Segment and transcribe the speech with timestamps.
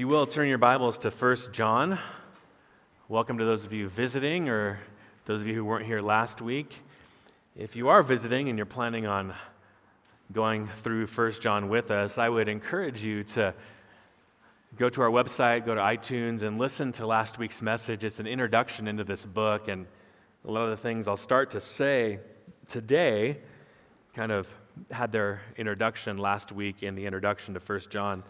[0.00, 1.98] If you will, turn your Bibles to 1 John.
[3.10, 4.80] Welcome to those of you visiting or
[5.26, 6.74] those of you who weren't here last week.
[7.54, 9.34] If you are visiting and you're planning on
[10.32, 13.52] going through 1 John with us, I would encourage you to
[14.78, 18.02] go to our website, go to iTunes, and listen to last week's message.
[18.02, 19.84] It's an introduction into this book, and
[20.46, 22.20] a lot of the things I'll start to say
[22.68, 23.36] today
[24.14, 24.48] kind of
[24.90, 28.22] had their introduction last week in the introduction to 1 John.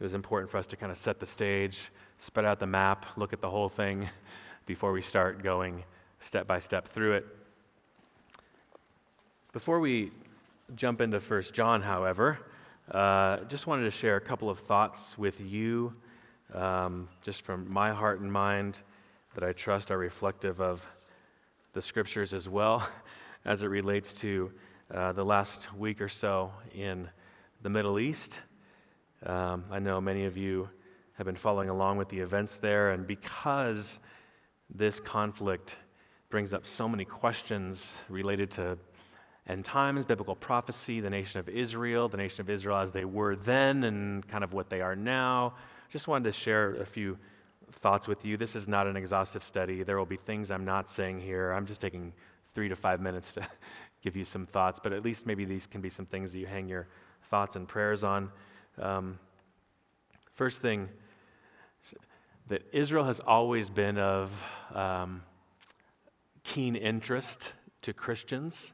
[0.00, 3.04] It was important for us to kind of set the stage, spread out the map,
[3.18, 4.08] look at the whole thing
[4.66, 5.84] before we start going
[6.20, 7.26] step by step through it.
[9.52, 10.10] Before we
[10.74, 12.38] jump into 1 John, however,
[12.90, 15.92] uh, just wanted to share a couple of thoughts with you,
[16.54, 18.78] um, just from my heart and mind,
[19.34, 20.86] that I trust are reflective of
[21.74, 22.88] the scriptures as well
[23.44, 24.50] as it relates to
[24.94, 27.10] uh, the last week or so in
[27.60, 28.38] the Middle East.
[29.26, 30.68] Um, I know many of you
[31.14, 33.98] have been following along with the events there, and because
[34.74, 35.76] this conflict
[36.30, 38.78] brings up so many questions related to
[39.46, 43.36] end times, biblical prophecy, the nation of Israel, the nation of Israel as they were
[43.36, 45.54] then, and kind of what they are now.
[45.90, 47.18] Just wanted to share a few
[47.72, 48.38] thoughts with you.
[48.38, 49.82] This is not an exhaustive study.
[49.82, 51.52] There will be things I'm not saying here.
[51.52, 52.14] I'm just taking
[52.54, 53.46] three to five minutes to
[54.02, 56.46] give you some thoughts, but at least maybe these can be some things that you
[56.46, 56.88] hang your
[57.28, 58.30] thoughts and prayers on.
[58.78, 59.18] Um,
[60.34, 60.88] first thing,
[62.48, 64.30] that Israel has always been of
[64.74, 65.22] um,
[66.42, 68.72] keen interest to Christians.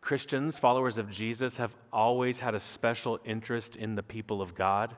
[0.00, 4.96] Christians, followers of Jesus, have always had a special interest in the people of God.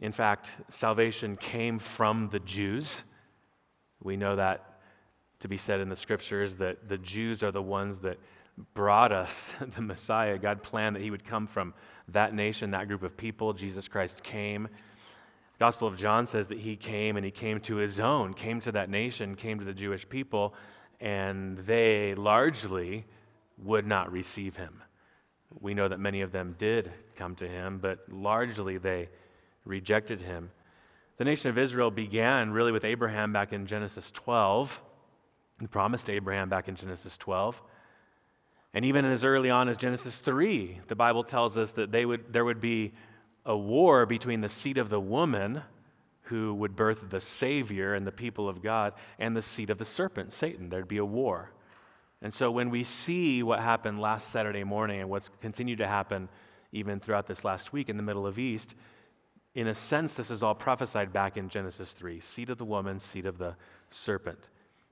[0.00, 3.02] In fact, salvation came from the Jews.
[4.02, 4.80] We know that
[5.40, 8.18] to be said in the scriptures that the Jews are the ones that
[8.74, 10.38] brought us the Messiah.
[10.38, 11.74] God planned that he would come from
[12.08, 13.52] that nation, that group of people.
[13.52, 14.64] Jesus Christ came.
[14.64, 18.60] The Gospel of John says that he came and he came to his own, came
[18.60, 20.54] to that nation, came to the Jewish people,
[21.00, 23.06] and they largely
[23.58, 24.82] would not receive him.
[25.60, 29.08] We know that many of them did come to him, but largely they
[29.64, 30.50] rejected him.
[31.16, 34.82] The nation of Israel began really with Abraham back in Genesis 12.
[35.60, 37.62] He promised Abraham back in Genesis 12.
[38.76, 42.30] And even as early on as Genesis 3, the Bible tells us that they would,
[42.30, 42.92] there would be
[43.46, 45.62] a war between the seed of the woman,
[46.24, 49.86] who would birth the Savior and the people of God, and the seed of the
[49.86, 50.68] serpent, Satan.
[50.68, 51.52] There'd be a war.
[52.20, 56.28] And so when we see what happened last Saturday morning and what's continued to happen
[56.70, 58.74] even throughout this last week in the Middle of East,
[59.54, 62.98] in a sense, this is all prophesied back in Genesis 3 seed of the woman,
[62.98, 63.56] seed of the
[63.88, 64.50] serpent.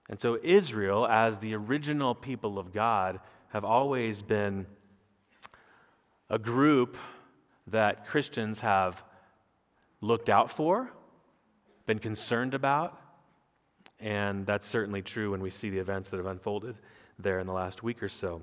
[0.09, 3.21] And so Israel, as the original people of God,
[3.54, 4.66] have always been
[6.28, 6.97] a group
[7.69, 9.04] that Christians have
[10.00, 10.91] looked out for,
[11.87, 13.00] been concerned about,
[14.00, 16.75] and that's certainly true when we see the events that have unfolded
[17.20, 18.42] there in the last week or so.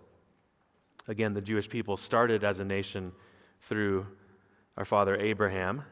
[1.09, 3.11] Again, the Jewish people started as a nation
[3.59, 4.07] through
[4.77, 5.83] our father Abraham.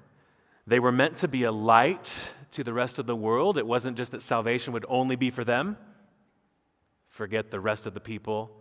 [0.65, 2.09] They were meant to be a light
[2.51, 3.57] to the rest of the world.
[3.57, 5.75] It wasn't just that salvation would only be for them.
[7.09, 8.55] Forget the rest of the people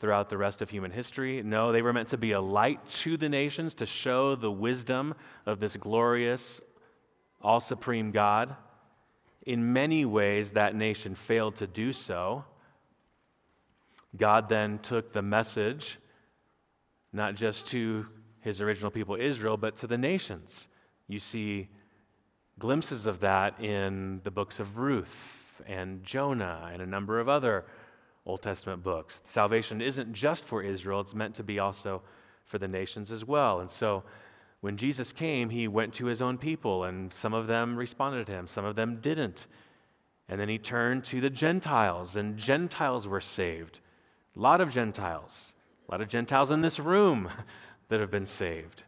[0.00, 1.42] throughout the rest of human history.
[1.42, 5.14] No, they were meant to be a light to the nations to show the wisdom
[5.44, 6.60] of this glorious,
[7.42, 8.56] all supreme God.
[9.46, 12.44] In many ways, that nation failed to do so.
[14.16, 15.98] God then took the message,
[17.12, 18.06] not just to
[18.40, 20.66] his original people, Israel, but to the nations.
[21.08, 21.68] You see
[22.58, 27.66] glimpses of that in the books of Ruth and Jonah and a number of other
[28.30, 29.20] Old Testament books.
[29.24, 32.02] Salvation isn't just for Israel, it's meant to be also
[32.44, 33.58] for the nations as well.
[33.58, 34.04] And so
[34.60, 38.32] when Jesus came, he went to his own people, and some of them responded to
[38.32, 39.48] him, some of them didn't.
[40.28, 43.80] And then he turned to the Gentiles, and Gentiles were saved.
[44.36, 45.54] A lot of Gentiles,
[45.88, 47.28] a lot of Gentiles in this room
[47.88, 48.84] that have been saved.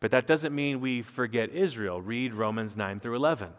[0.00, 2.00] But that doesn't mean we forget Israel.
[2.00, 3.50] Read Romans 9 through 11.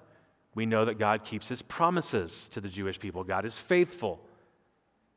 [0.55, 4.24] We know that God keeps his promises to the Jewish people, God is faithful.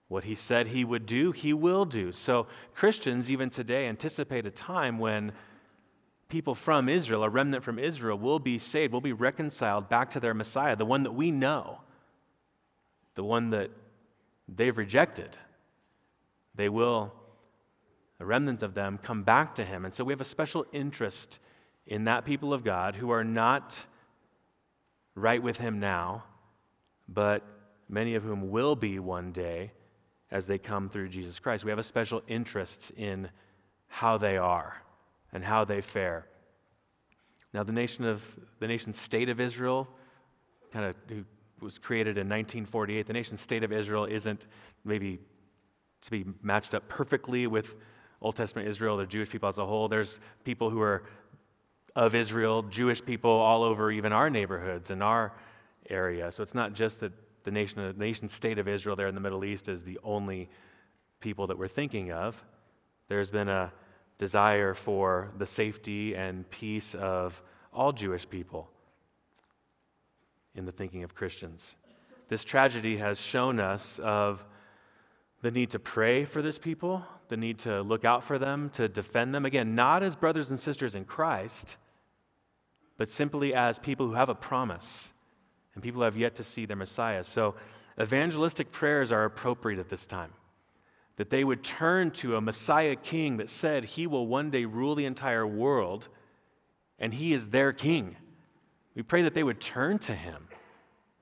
[0.08, 2.12] What he said he would do, he will do.
[2.12, 5.32] So Christians, even today, anticipate a time when
[6.28, 10.20] people from Israel, a remnant from Israel, will be saved, will be reconciled back to
[10.20, 11.80] their Messiah, the one that we know,
[13.16, 13.70] the one that
[14.48, 15.36] they've rejected.
[16.54, 17.12] They will,
[18.18, 19.84] a remnant of them, come back to him.
[19.84, 21.38] And so we have a special interest
[21.86, 23.76] in that people of God who are not
[25.14, 26.24] right with him now,
[27.08, 27.42] but
[27.90, 29.72] many of whom will be one day
[30.30, 31.64] as they come through Jesus Christ.
[31.64, 33.30] We have a special interest in
[33.86, 34.82] how they are
[35.32, 36.26] and how they fare.
[37.52, 38.24] Now, the nation of
[38.60, 39.88] the nation state of Israel,
[40.72, 41.24] kind of who
[41.60, 44.46] was created in 1948, the nation state of Israel isn't
[44.84, 45.18] maybe
[46.02, 47.74] to be matched up perfectly with
[48.20, 49.88] Old Testament Israel, the Jewish people as a whole.
[49.88, 51.04] There's people who are
[51.96, 55.32] of Israel, Jewish people all over even our neighborhoods and our
[55.88, 56.30] area.
[56.30, 57.12] So it's not just that
[57.44, 60.48] the nation, the nation state of Israel there in the Middle East is the only
[61.20, 62.44] people that we're thinking of.
[63.08, 63.72] There's been a
[64.18, 67.42] desire for the safety and peace of
[67.72, 68.70] all Jewish people
[70.54, 71.76] in the thinking of Christians.
[72.28, 74.44] This tragedy has shown us of
[75.40, 78.88] the need to pray for this people, the need to look out for them, to
[78.88, 79.46] defend them.
[79.46, 81.76] Again, not as brothers and sisters in Christ,
[82.96, 85.12] but simply as people who have a promise
[85.78, 87.22] and people have yet to see their Messiah.
[87.22, 87.54] So,
[88.00, 90.32] evangelistic prayers are appropriate at this time.
[91.18, 94.96] That they would turn to a Messiah king that said he will one day rule
[94.96, 96.08] the entire world
[96.98, 98.16] and he is their king.
[98.96, 100.48] We pray that they would turn to him,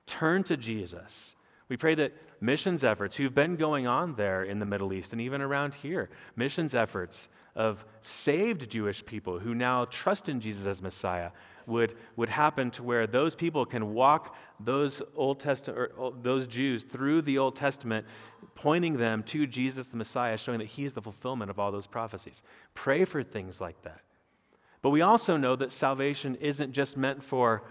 [0.07, 1.35] turn to Jesus.
[1.69, 5.21] We pray that missions efforts who've been going on there in the Middle East and
[5.21, 10.81] even around here, missions efforts of saved Jewish people who now trust in Jesus as
[10.81, 11.29] Messiah,
[11.67, 16.47] would, would happen to where those people can walk those Old Testament or oh, those
[16.47, 18.07] Jews through the Old Testament,
[18.55, 21.85] pointing them to Jesus the Messiah, showing that He is the fulfillment of all those
[21.85, 22.41] prophecies.
[22.73, 24.01] Pray for things like that.
[24.81, 27.63] But we also know that salvation isn't just meant for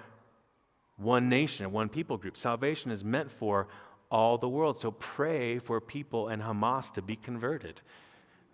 [0.96, 2.36] one nation, one people group.
[2.36, 3.68] Salvation is meant for
[4.10, 4.78] all the world.
[4.78, 7.80] So pray for people in Hamas to be converted.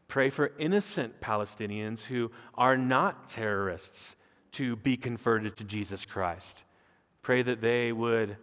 [0.09, 4.17] Pray for innocent Palestinians who are not terrorists
[4.53, 6.65] to be converted to Jesus Christ.
[7.23, 8.37] Pray that they would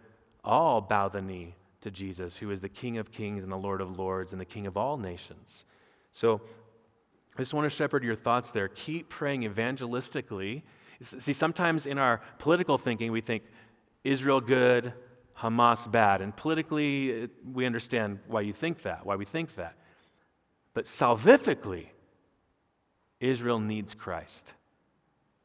[0.44, 3.80] all bow the knee to Jesus, who is the King of kings and the Lord
[3.80, 5.64] of lords and the King of all nations.
[6.12, 6.40] So
[7.36, 8.68] I just want to shepherd your thoughts there.
[8.68, 10.62] Keep praying evangelistically.
[11.00, 13.44] See, sometimes in our political thinking, we think
[14.04, 14.92] Israel good,
[15.38, 16.20] Hamas bad.
[16.20, 19.76] And politically, uh, we understand why you think that, why we think that.
[20.74, 21.86] But salvifically,
[23.20, 24.54] Israel needs Christ.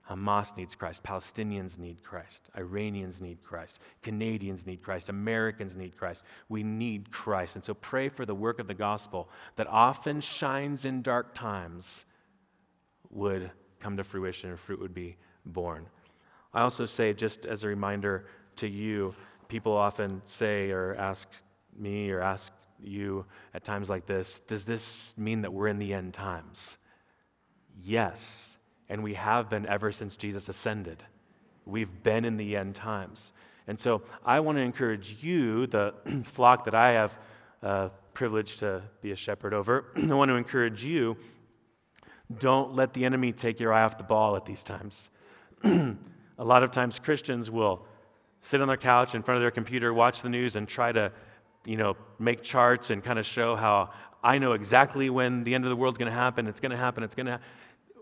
[0.09, 1.01] Hamas needs Christ.
[1.01, 2.49] Palestinians need Christ.
[2.55, 3.79] Iranians need Christ.
[4.03, 5.09] Canadians need Christ.
[5.09, 6.23] Americans need Christ.
[6.47, 7.55] We need Christ.
[7.55, 12.05] And so pray for the work of the gospel that often shines in dark times
[13.09, 13.49] would
[13.79, 15.87] come to fruition and fruit would be born.
[16.53, 19.15] I also say, just as a reminder to you,
[19.47, 21.29] people often say or ask
[21.75, 23.25] me or ask you
[23.55, 26.77] at times like this, does this mean that we're in the end times?
[27.81, 28.54] Yes
[28.89, 31.03] and we have been ever since Jesus ascended.
[31.65, 33.33] We've been in the end times.
[33.67, 35.93] And so I want to encourage you, the
[36.25, 37.17] flock that I have
[37.63, 41.17] uh, privilege to be a shepherd over, I want to encourage you
[42.39, 45.09] don't let the enemy take your eye off the ball at these times.
[45.63, 45.95] a
[46.39, 47.85] lot of times Christians will
[48.41, 51.11] sit on their couch in front of their computer, watch the news, and try to,
[51.65, 53.91] you know, make charts and kind of show how
[54.23, 56.47] I know exactly when the end of the world's going to happen.
[56.47, 57.03] It's going to happen.
[57.03, 57.39] It's going to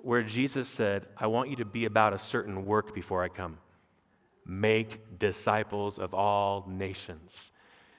[0.03, 3.57] where Jesus said, I want you to be about a certain work before I come.
[4.45, 7.53] Make disciples of all nations.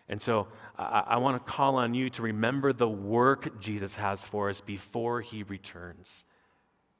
[0.07, 0.49] And so
[0.79, 4.61] I, I want to call on you to remember the work Jesus has for us
[4.61, 6.27] before he returns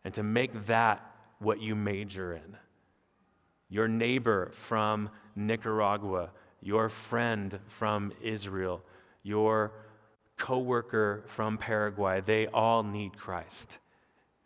[0.05, 1.05] and to make that
[1.39, 2.57] what you major in.
[3.69, 6.31] Your neighbor from Nicaragua,
[6.63, 8.83] your friend from Israel,
[9.23, 9.73] your
[10.39, 13.79] coworker from Paraguay, they all need Christ.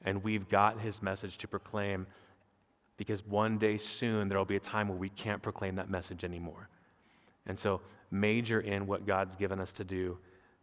[0.09, 2.07] And we've got his message to proclaim
[2.97, 6.25] because one day soon there will be a time where we can't proclaim that message
[6.25, 6.71] anymore.
[7.47, 10.17] And so, major in what God's given us to do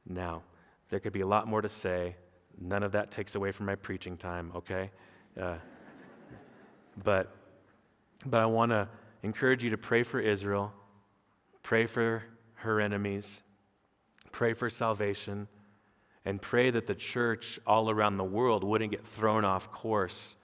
[0.09, 0.41] now.
[0.89, 2.15] There could be a lot more to say.
[2.59, 4.89] None of that takes away from my preaching time, okay?
[5.39, 5.57] Uh,
[7.03, 7.31] but,
[8.25, 8.89] but I want to
[9.21, 10.73] encourage you to pray for Israel,
[11.61, 12.23] pray for
[12.55, 13.43] her enemies,
[14.31, 15.47] pray for salvation,
[16.25, 20.35] and pray that the church all around the world wouldn't get thrown off course,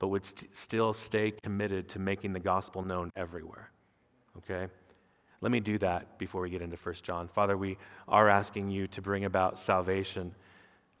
[0.00, 3.70] but would st- still stay committed to making the gospel known everywhere.
[4.38, 4.66] Okay?
[5.40, 7.28] Let me do that before we get into 1 John.
[7.28, 7.78] Father, we
[8.08, 10.34] are asking you to bring about salvation.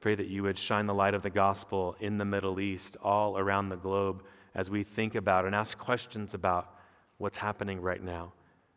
[0.00, 3.36] Pray that you would shine the light of the gospel in the Middle East, all
[3.36, 4.22] around the globe,
[4.54, 6.74] as we think about and ask questions about
[7.18, 8.32] what's happening right now.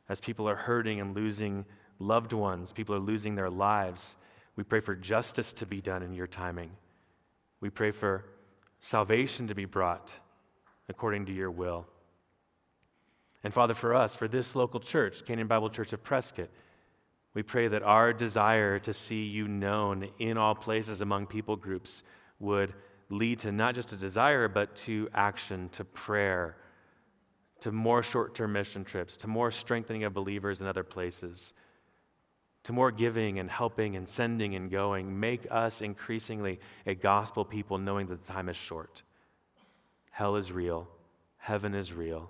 [0.10, 1.66] As people are hurting and losing
[2.00, 4.18] loved ones, people are losing their lives
[4.56, 6.72] we pray for justice to be done in your timing.
[7.60, 8.26] We pray for
[8.80, 10.14] salvation to be brought
[10.90, 11.88] according to your will.
[13.44, 16.50] And Father, for us, for this local church, Canyon Bible Church of Prescott,
[17.34, 22.04] we pray that our desire to see you known in all places among people groups
[22.40, 22.74] would
[23.10, 26.58] lead to not just a desire, but to action, to prayer,
[27.62, 31.54] to more short term mission trips, to more strengthening of believers in other places,
[32.64, 35.20] to more giving and helping and sending and going.
[35.20, 39.04] Make us increasingly a gospel people knowing that the time is short.
[40.12, 40.88] Hell is real,
[41.38, 42.30] heaven is real,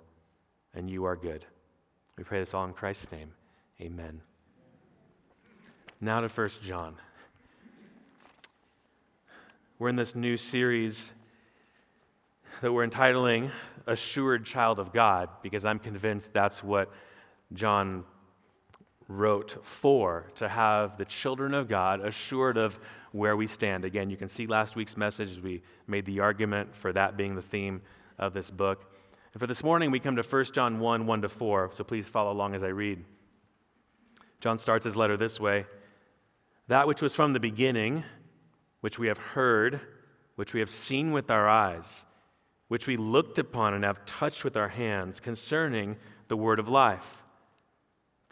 [0.74, 1.46] and you are good.
[2.18, 3.32] We pray this all in Christ's name.
[3.82, 4.22] Amen.
[6.00, 6.96] Now to 1 John.
[9.80, 11.14] We're in this new series
[12.62, 13.52] that we're entitling
[13.88, 16.90] Assured Child of God because I'm convinced that's what
[17.52, 18.06] John
[19.08, 22.80] wrote for to have the children of God assured of
[23.12, 23.86] where we stand.
[23.86, 27.36] Again, you can see last week's message as we made the argument for that being
[27.36, 27.82] the theme
[28.18, 28.92] of this book.
[29.34, 31.70] And for this morning, we come to 1 John 1 1 to 4.
[31.74, 33.04] So please follow along as I read.
[34.40, 35.66] John starts his letter this way
[36.68, 38.04] That which was from the beginning,
[38.82, 39.80] which we have heard,
[40.36, 42.06] which we have seen with our eyes,
[42.68, 47.23] which we looked upon and have touched with our hands concerning the word of life.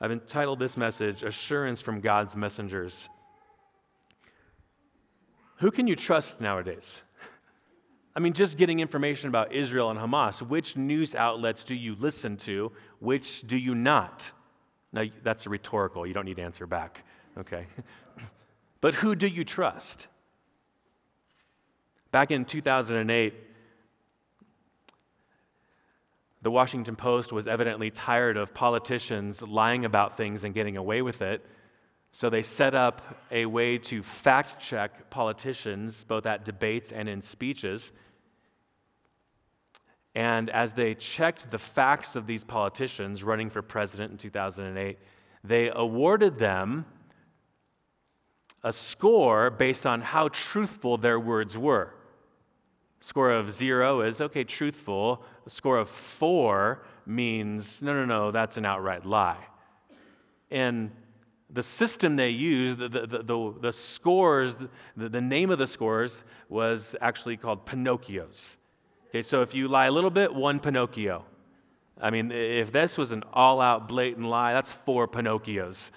[0.00, 3.08] I've entitled this message, Assurance from God's Messengers.
[5.56, 7.02] Who can you trust nowadays?
[8.14, 12.36] I mean, just getting information about Israel and Hamas, which news outlets do you listen
[12.38, 12.72] to?
[12.98, 14.30] Which do you not?
[14.92, 16.06] Now, that's rhetorical.
[16.06, 17.04] You don't need to answer back,
[17.38, 17.66] okay?
[18.80, 20.06] but who do you trust?
[22.10, 23.34] Back in 2008,
[26.42, 31.22] the Washington Post was evidently tired of politicians lying about things and getting away with
[31.22, 31.44] it.
[32.12, 37.20] So they set up a way to fact check politicians, both at debates and in
[37.20, 37.92] speeches.
[40.14, 44.98] And as they checked the facts of these politicians running for president in 2008,
[45.44, 46.86] they awarded them
[48.64, 51.92] a score based on how truthful their words were.
[53.00, 55.22] Score of zero is okay, truthful.
[55.46, 59.44] A score of four means no, no, no, that's an outright lie.
[60.50, 60.90] And
[61.50, 64.56] the system they used, the, the, the, the scores,
[64.96, 68.56] the, the name of the scores was actually called Pinocchios.
[69.08, 71.24] Okay, so if you lie a little bit, one Pinocchio.
[72.00, 75.90] I mean, if this was an all out blatant lie, that's four Pinocchios.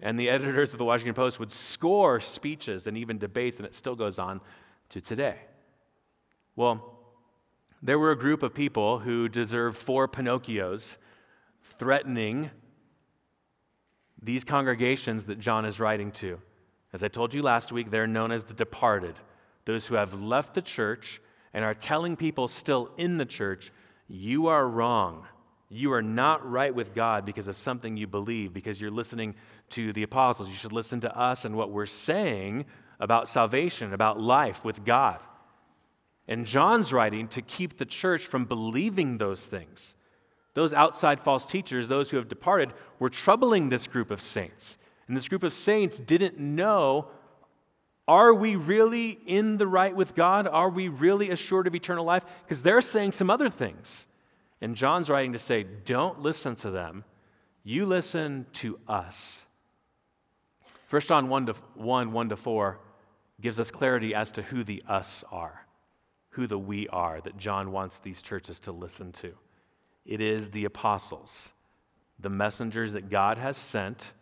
[0.00, 3.74] And the editors of the Washington Post would score speeches and even debates, and it
[3.74, 4.40] still goes on
[4.88, 5.36] to today.
[6.54, 6.98] Well,
[7.82, 10.98] there were a group of people who deserved four Pinocchios
[11.78, 12.50] threatening
[14.22, 16.40] these congregations that John is writing to.
[16.92, 19.16] As I told you last week, they're known as the departed,
[19.64, 21.20] those who have left the church
[21.54, 23.72] and are telling people still in the church,
[24.08, 25.26] you are wrong.
[25.68, 29.34] You are not right with God because of something you believe, because you're listening
[29.70, 30.48] to the apostles.
[30.50, 32.66] You should listen to us and what we're saying
[33.00, 35.18] about salvation, about life with God.
[36.28, 39.96] And John's writing to keep the church from believing those things.
[40.54, 44.78] Those outside false teachers, those who have departed, were troubling this group of saints.
[45.08, 47.08] And this group of saints didn't know
[48.08, 50.48] are we really in the right with God?
[50.48, 52.24] Are we really assured of eternal life?
[52.44, 54.08] Because they're saying some other things.
[54.60, 57.04] And John's writing to say, don't listen to them.
[57.64, 59.46] You listen to us.
[60.90, 62.80] 1 John 1 to 1, 1 to 4
[63.40, 65.61] gives us clarity as to who the us are,
[66.32, 69.32] who the we are that John wants these churches to listen to.
[70.04, 71.52] It is the apostles,
[72.18, 74.12] the messengers that God has sent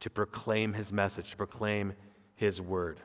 [0.00, 1.94] to proclaim his message, to proclaim
[2.34, 3.00] his word.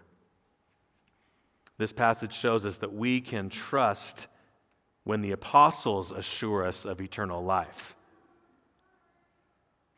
[1.77, 4.27] This passage shows us that we can trust
[5.05, 7.95] when the apostles assure us of eternal life.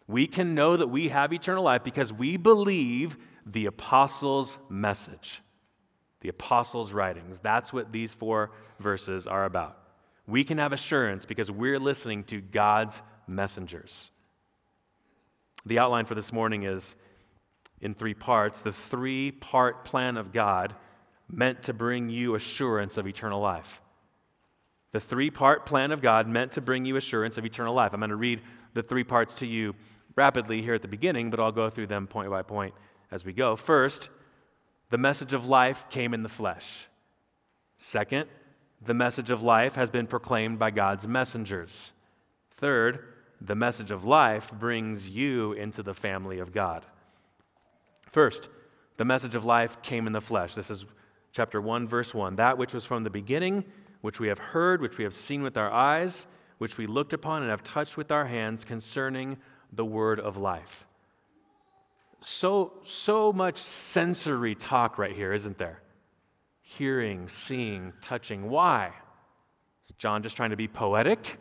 [0.07, 5.41] We can know that we have eternal life because we believe the apostles' message,
[6.21, 7.39] the apostles' writings.
[7.39, 9.77] That's what these four verses are about.
[10.27, 14.11] We can have assurance because we're listening to God's messengers.
[15.65, 16.95] The outline for this morning is
[17.81, 20.75] in three parts, the three part plan of God
[21.29, 23.81] meant to bring you assurance of eternal life.
[24.91, 27.93] The three part plan of God meant to bring you assurance of eternal life.
[27.93, 28.41] I'm going to read
[28.73, 29.75] the three parts to you
[30.15, 32.73] rapidly here at the beginning, but I'll go through them point by point
[33.11, 33.55] as we go.
[33.55, 34.09] First,
[34.91, 36.85] the message of life came in the flesh.
[37.77, 38.27] Second,
[38.85, 41.93] the message of life has been proclaimed by God's messengers.
[42.57, 43.07] Third,
[43.39, 46.85] the message of life brings you into the family of God.
[48.11, 48.49] First,
[48.97, 50.55] the message of life came in the flesh.
[50.55, 50.85] This is
[51.31, 52.35] chapter 1, verse 1.
[52.35, 53.63] That which was from the beginning,
[54.01, 57.43] which we have heard, which we have seen with our eyes, which we looked upon
[57.43, 59.37] and have touched with our hands concerning
[59.71, 60.85] the word of life.
[62.21, 65.81] So, so much sensory talk right here, isn't there?
[66.61, 68.49] Hearing, seeing, touching.
[68.49, 68.91] Why?
[69.85, 71.39] Is John just trying to be poetic?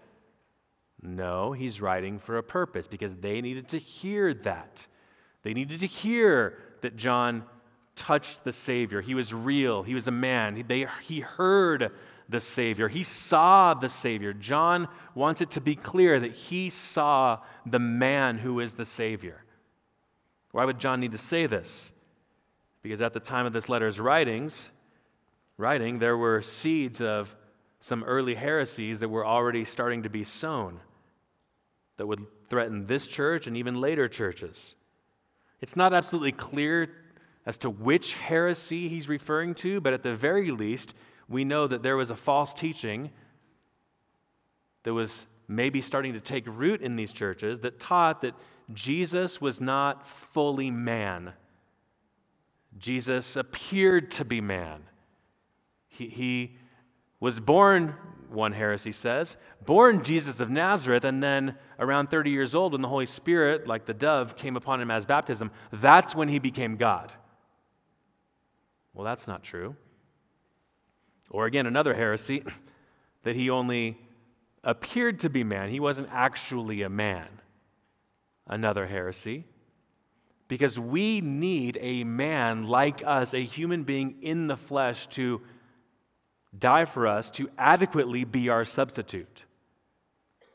[1.03, 4.87] No, he's writing for a purpose because they needed to hear that.
[5.43, 7.45] They needed to hear that John
[7.95, 9.03] touched the Savior.
[9.03, 10.57] He was real, he was a man.
[10.57, 11.93] He, they, he heard
[12.29, 14.33] the Savior, he saw the Savior.
[14.33, 19.45] John wants it to be clear that he saw the man who is the Savior.
[20.53, 21.93] Why would John need to say this?
[22.83, 24.71] Because at the time of this letter's writings,
[25.57, 27.37] writing, there were seeds of
[27.81, 30.81] some early heresies that were already starting to be sown
[31.97, 34.75] that would threaten this church and even later churches.
[35.61, 36.91] It's not absolutely clear
[37.47, 40.95] as to which heresy he's referring to, but at the very least,
[41.29, 43.11] we know that there was a false teaching
[44.83, 48.35] that was maybe starting to take root in these churches that taught that
[48.73, 51.33] Jesus was not fully man.
[52.79, 54.85] Jesus appeared to be man.
[55.89, 56.57] He, he
[57.19, 57.97] was born
[58.29, 62.87] one heresy says, born Jesus of Nazareth, and then around 30 years old, when the
[62.87, 67.13] Holy Spirit, like the dove, came upon him as baptism, that's when he became God.
[68.95, 69.75] Well, that's not true.
[71.29, 72.45] Or again, another heresy
[73.25, 73.99] that he only
[74.63, 77.29] appeared to be man, he wasn't actually a man.
[78.47, 79.45] Another heresy.
[80.49, 85.41] Because we need a man like us, a human being in the flesh, to
[86.59, 89.45] die for us to adequately be our substitute.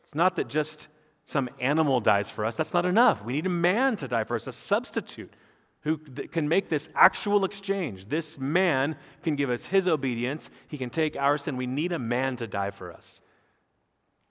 [0.03, 0.87] It's not that just
[1.23, 3.23] some animal dies for us, that's not enough.
[3.23, 5.33] We need a man to die for us, a substitute
[5.81, 8.09] who can make this actual exchange.
[8.09, 11.57] This man can give us his obedience, he can take our sin.
[11.57, 13.21] We need a man to die for us.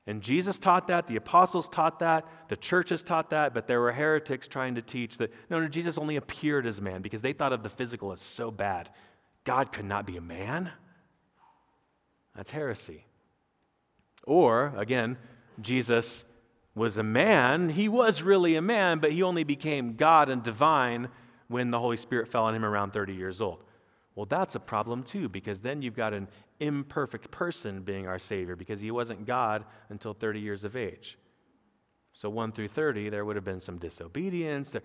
[0.06, 3.92] And Jesus taught that, the apostles taught that, the churches taught that, but there were
[3.92, 7.54] heretics trying to teach that no, no, Jesus only appeared as man because they thought
[7.54, 8.90] of the physical as so bad.
[9.44, 10.70] God could not be a man.
[12.36, 13.06] That's heresy.
[14.26, 15.16] Or, again,
[15.60, 16.24] Jesus
[16.74, 17.70] was a man.
[17.70, 21.08] He was really a man, but he only became God and divine
[21.48, 23.62] when the Holy Spirit fell on him around 30 years old.
[24.14, 26.28] Well, that's a problem too, because then you've got an
[26.60, 31.18] imperfect person being our Savior, because he wasn't God until 30 years of age.
[32.12, 34.76] So, 1 through 30, there would have been some disobedience.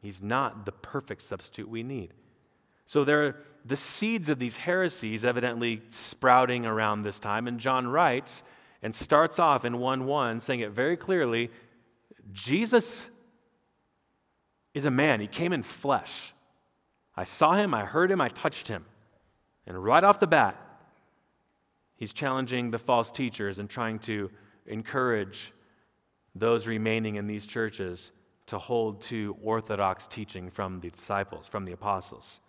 [0.00, 2.12] He's not the perfect substitute we need.
[2.86, 7.48] So there are the seeds of these heresies evidently sprouting around this time.
[7.48, 8.44] And John writes
[8.82, 11.50] and starts off in 1 1 saying it very clearly
[12.32, 13.10] Jesus
[14.74, 15.20] is a man.
[15.20, 16.32] He came in flesh.
[17.16, 18.84] I saw him, I heard him, I touched him.
[19.66, 20.60] And right off the bat,
[21.96, 24.30] he's challenging the false teachers and trying to
[24.66, 25.52] encourage
[26.34, 28.10] those remaining in these churches
[28.46, 32.40] to hold to orthodox teaching from the disciples, from the apostles.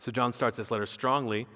[0.00, 1.46] So John starts this letter strongly,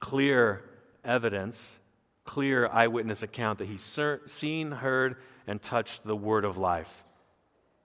[0.00, 0.62] clear
[1.04, 1.78] evidence,
[2.24, 7.04] clear eyewitness account that he's seen, heard, and touched the word of life.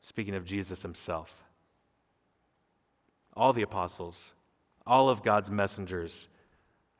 [0.01, 1.43] Speaking of Jesus himself.
[3.35, 4.33] All the apostles,
[4.85, 6.27] all of God's messengers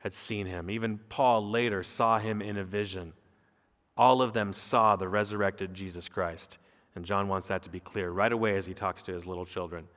[0.04, 0.70] had seen him.
[0.70, 3.12] Even Paul later saw him in a vision.
[3.96, 6.58] All of them saw the resurrected Jesus Christ.
[6.94, 9.44] And John wants that to be clear right away as he talks to his little
[9.44, 9.88] children.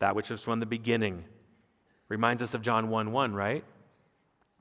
[0.00, 1.24] That which was from the beginning
[2.10, 3.64] Reminds us of John 1 1, right?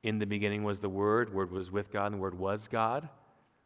[0.04, 3.10] In the beginning was the Word, Word was with God, and the Word was God.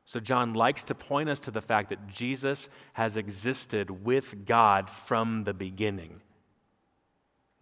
[0.05, 4.89] So John likes to point us to the fact that Jesus has existed with God
[4.89, 6.21] from the beginning.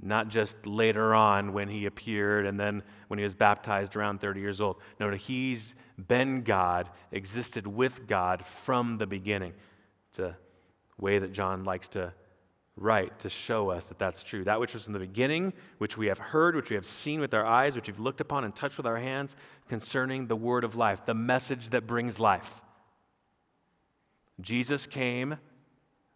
[0.01, 4.39] Not just later on when he appeared and then when he was baptized around 30
[4.39, 4.77] years old.
[4.99, 5.75] No, he's
[6.07, 9.53] been God, existed with God from the beginning.
[10.09, 10.37] It's a
[10.97, 12.13] way that John likes to
[12.77, 14.43] write to show us that that's true.
[14.43, 17.33] That which was from the beginning, which we have heard, which we have seen with
[17.33, 19.35] our eyes, which we've looked upon and touched with our hands
[19.69, 22.61] concerning the word of life, the message that brings life.
[24.39, 25.37] Jesus came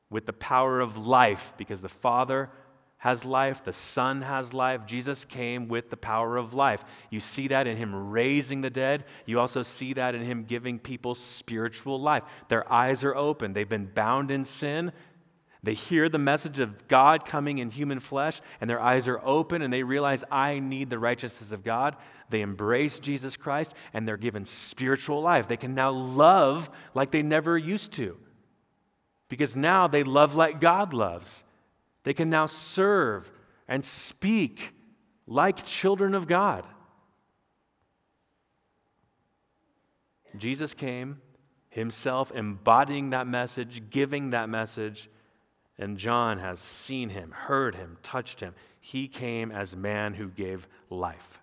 [0.10, 2.50] with the power of life because the Father
[2.98, 4.86] has life, the Son has life.
[4.86, 6.84] Jesus came with the power of life.
[7.10, 9.06] You see that in Him raising the dead.
[9.26, 12.24] You also see that in Him giving people spiritual life.
[12.50, 14.92] Their eyes are open, they've been bound in sin.
[15.62, 19.64] They hear the message of God coming in human flesh, and their eyes are open,
[19.64, 21.96] and they realize, I need the righteousness of God.
[22.30, 25.48] They embrace Jesus Christ and they're given spiritual life.
[25.48, 28.18] They can now love like they never used to
[29.30, 31.45] because now they love like God loves.
[32.06, 33.30] They can now serve
[33.68, 34.74] and speak
[35.28, 36.64] like children of God.
[40.38, 41.20] Jesus came,
[41.70, 45.10] himself embodying that message, giving that message,
[45.80, 48.54] and John has seen him, heard him, touched him.
[48.80, 51.42] He came as man who gave life.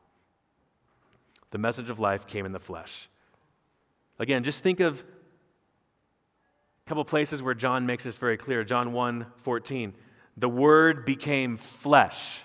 [1.51, 3.09] The message of life came in the flesh.
[4.21, 8.63] Again, just think of a couple places where John makes this very clear.
[8.63, 9.95] John 1 14.
[10.37, 12.43] The word became flesh.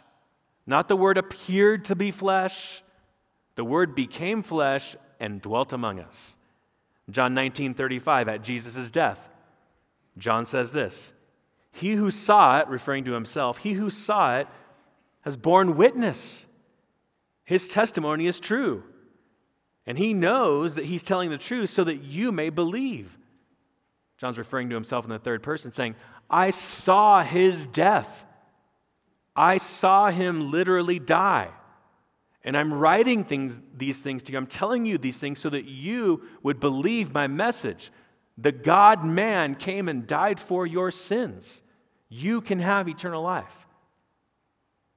[0.65, 2.83] Not the word appeared to be flesh.
[3.55, 6.37] The word became flesh and dwelt among us.
[7.09, 9.29] John 19 35, at Jesus' death,
[10.17, 11.13] John says this
[11.71, 14.47] He who saw it, referring to himself, he who saw it
[15.21, 16.45] has borne witness.
[17.45, 18.83] His testimony is true.
[19.85, 23.17] And he knows that he's telling the truth so that you may believe.
[24.17, 25.95] John's referring to himself in the third person, saying,
[26.29, 28.25] I saw his death.
[29.35, 31.49] I saw him literally die.
[32.43, 34.37] And I'm writing things, these things to you.
[34.37, 37.91] I'm telling you these things so that you would believe my message.
[38.37, 41.61] The God man came and died for your sins.
[42.09, 43.67] You can have eternal life.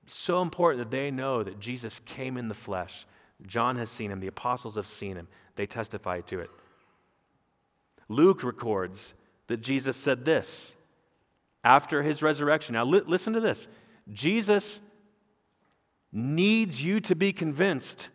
[0.06, 3.06] so important that they know that Jesus came in the flesh.
[3.46, 6.50] John has seen him, the apostles have seen him, they testify to it.
[8.10, 9.14] Luke records
[9.46, 10.74] that Jesus said this
[11.62, 12.72] after his resurrection.
[12.72, 13.68] Now, li- listen to this
[14.12, 14.80] Jesus
[16.12, 18.08] needs you to be convinced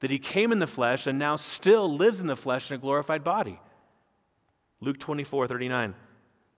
[0.00, 2.78] that he came in the flesh and now still lives in the flesh in a
[2.78, 3.58] glorified body.
[4.80, 5.94] Luke 24 39.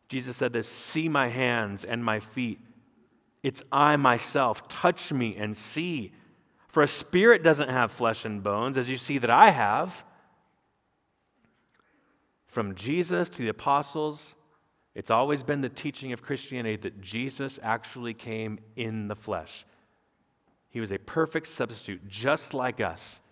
[0.08, 2.58] Jesus said this See my hands and my feet.
[3.44, 4.66] It's I myself.
[4.66, 6.12] Touch me and see.
[6.66, 10.04] For a spirit doesn't have flesh and bones, as you see that I have.
[12.54, 14.36] From Jesus to the apostles,
[14.94, 19.66] it's always been the teaching of Christianity that Jesus actually came in the flesh.
[20.68, 23.22] He was a perfect substitute, just like us,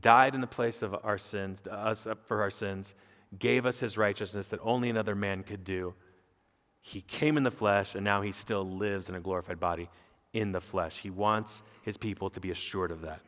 [0.00, 2.94] died in the place of our sins, us for our sins,
[3.38, 5.92] gave us his righteousness that only another man could do.
[6.80, 9.90] He came in the flesh, and now he still lives in a glorified body
[10.32, 11.00] in the flesh.
[11.00, 13.20] He wants his people to be assured of that.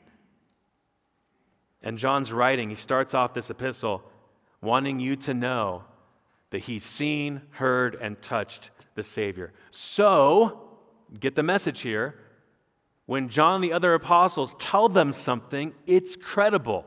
[1.82, 4.02] And John's writing, he starts off this epistle
[4.60, 5.84] wanting you to know
[6.50, 9.52] that he's seen, heard, and touched the Savior.
[9.70, 10.68] So,
[11.18, 12.14] get the message here.
[13.06, 16.84] When John and the other apostles tell them something, it's credible.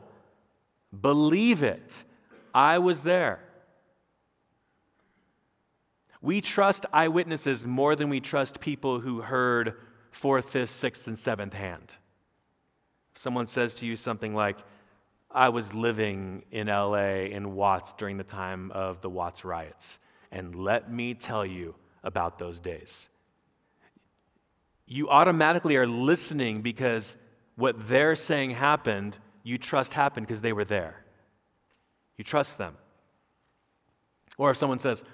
[0.98, 2.04] Believe it.
[2.54, 3.40] I was there.
[6.20, 9.74] We trust eyewitnesses more than we trust people who heard
[10.10, 11.94] fourth, fifth, sixth, and seventh hand.
[13.14, 14.58] If someone says to you something like,
[15.32, 19.98] I was living in LA in Watts during the time of the Watts riots.
[20.32, 23.08] And let me tell you about those days.
[24.86, 27.16] You automatically are listening because
[27.54, 31.04] what they're saying happened, you trust happened because they were there.
[32.16, 32.76] You trust them.
[34.36, 35.04] Or if someone says,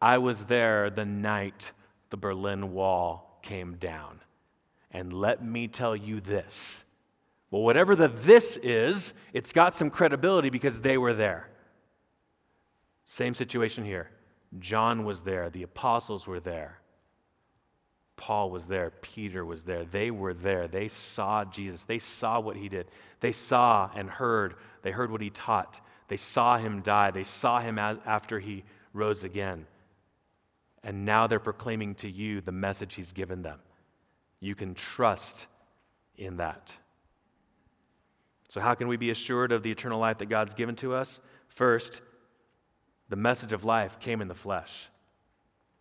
[0.00, 1.72] I was there the night
[2.10, 4.20] the Berlin Wall came down.
[4.90, 6.83] And let me tell you this
[7.54, 11.48] well, whatever the this is, it's got some credibility because they were there.
[13.04, 14.10] Same situation here.
[14.58, 16.80] John was there, the apostles were there.
[18.16, 19.84] Paul was there, Peter was there.
[19.84, 20.66] They were there.
[20.66, 21.84] They saw Jesus.
[21.84, 22.88] They saw what he did.
[23.20, 24.56] They saw and heard.
[24.82, 25.80] They heard what he taught.
[26.08, 27.12] They saw him die.
[27.12, 29.64] They saw him after he rose again.
[30.82, 33.60] And now they're proclaiming to you the message he's given them.
[34.40, 35.46] You can trust
[36.16, 36.76] in that.
[38.54, 41.18] So, how can we be assured of the eternal life that God's given to us?
[41.48, 42.02] First,
[43.08, 44.90] the message of life came in the flesh.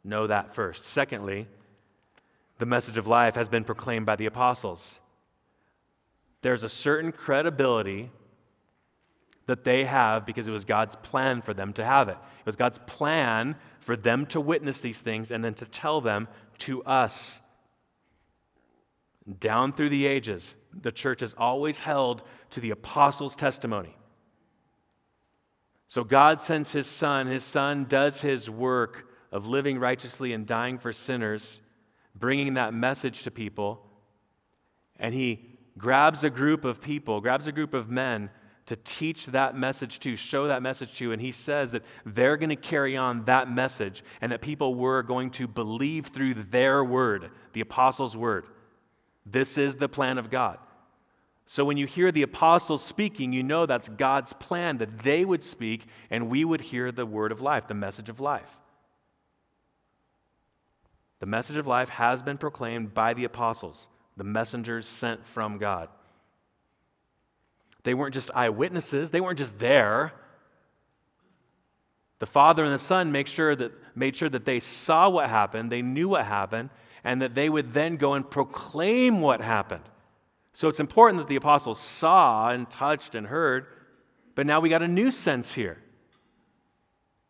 [0.04, 0.84] Know that first.
[0.84, 1.48] Secondly,
[2.58, 5.00] the message of life has been proclaimed by the apostles.
[6.42, 8.10] There's a certain credibility
[9.46, 12.18] that they have because it was God's plan for them to have it.
[12.40, 16.28] It was God's plan for them to witness these things and then to tell them
[16.58, 17.40] to us.
[19.40, 23.96] Down through the ages, the church has always held to the apostles' testimony.
[25.88, 27.28] So God sends his son.
[27.28, 31.62] His son does his work of living righteously and dying for sinners,
[32.16, 33.86] bringing that message to people.
[35.00, 38.30] And he grabs a group of people, grabs a group of men
[38.66, 41.12] to teach that message to, show that message to.
[41.12, 45.04] And he says that they're going to carry on that message and that people were
[45.04, 48.46] going to believe through their word, the apostles' word.
[49.26, 50.58] This is the plan of God.
[51.46, 55.44] So when you hear the apostles speaking, you know that's God's plan that they would
[55.44, 58.58] speak and we would hear the word of life, the message of life.
[61.20, 65.90] The message of life has been proclaimed by the apostles, the messengers sent from God.
[67.84, 70.14] They weren't just eyewitnesses, they weren't just there.
[72.20, 75.72] The Father and the Son make sure that, made sure that they saw what happened,
[75.72, 76.70] they knew what happened,
[77.04, 79.84] and that they would then go and proclaim what happened.
[80.54, 83.66] So it's important that the apostles saw and touched and heard,
[84.36, 85.78] but now we got a new sense here.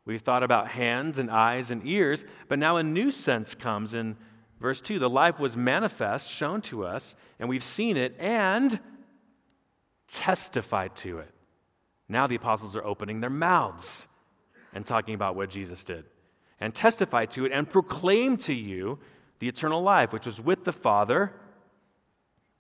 [0.06, 4.18] We've thought about hands and eyes and ears, but now a new sense comes in
[4.60, 5.00] verse 2.
[5.00, 8.80] The life was manifest, shown to us, and we've seen it and
[10.10, 11.34] testified to it.
[12.10, 14.08] Now the apostles are opening their mouths
[14.74, 16.04] and talking about what Jesus did,
[16.60, 19.00] and testify to it and proclaim to you
[19.44, 21.34] the eternal life, which was with the Father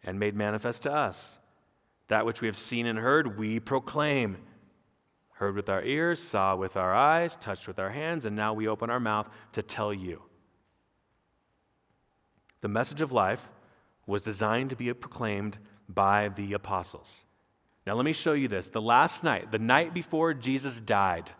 [0.04, 1.39] and made manifest to us.
[2.10, 4.36] That which we have seen and heard, we proclaim.
[5.36, 8.67] Heard with our ears, saw with our eyes, touched with our hands, and now we
[8.67, 10.24] open our mouth to tell you.
[12.60, 13.48] The message of life
[14.06, 17.24] was designed to be proclaimed by the apostles.
[17.88, 18.67] Now, let me show you this.
[18.67, 21.32] The last night, the night before Jesus died,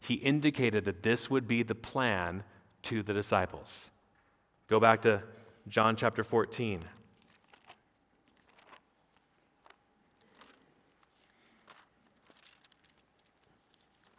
[0.00, 2.42] he indicated that this would be the plan
[2.84, 3.90] to the disciples.
[4.68, 5.22] Go back to
[5.68, 6.80] John chapter 14.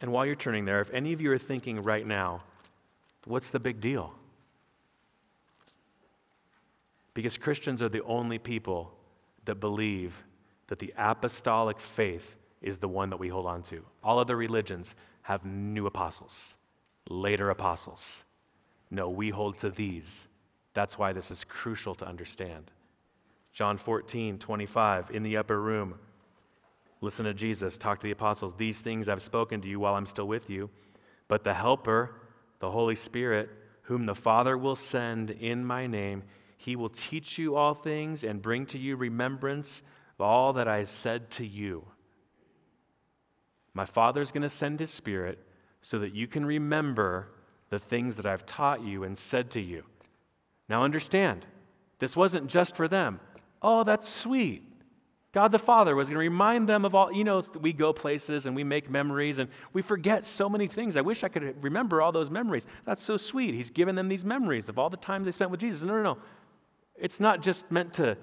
[0.00, 2.42] And while you're turning there, if any of you are thinking right now,
[3.24, 4.12] what's the big deal?
[7.14, 8.92] Because Christians are the only people
[9.46, 10.22] that believe
[10.66, 13.82] that the apostolic faith is the one that we hold on to.
[14.02, 16.56] All other religions have new apostles,
[17.08, 18.24] later apostles.
[18.90, 20.28] No, we hold to these.
[20.74, 22.70] That's why this is crucial to understand.
[23.52, 25.94] John 14, 25, in the upper room,
[27.00, 28.54] listen to Jesus talk to the apostles.
[28.56, 30.68] These things I've spoken to you while I'm still with you,
[31.28, 32.14] but the Helper,
[32.60, 33.48] the Holy Spirit,
[33.82, 36.22] whom the Father will send in my name,
[36.58, 39.82] he will teach you all things and bring to you remembrance
[40.18, 41.86] of all that I said to you.
[43.74, 45.38] My Father's going to send his Spirit
[45.82, 47.28] so that you can remember
[47.70, 49.84] the things that I've taught you and said to you.
[50.68, 51.46] Now understand,
[51.98, 53.20] this wasn't just for them.
[53.62, 54.62] Oh, that's sweet.
[55.32, 58.46] God the Father was going to remind them of all, you know, we go places
[58.46, 60.96] and we make memories and we forget so many things.
[60.96, 62.66] I wish I could remember all those memories.
[62.86, 63.54] That's so sweet.
[63.54, 65.82] He's given them these memories of all the time they spent with Jesus.
[65.82, 66.18] No, no, no.
[66.96, 68.16] It's not just meant to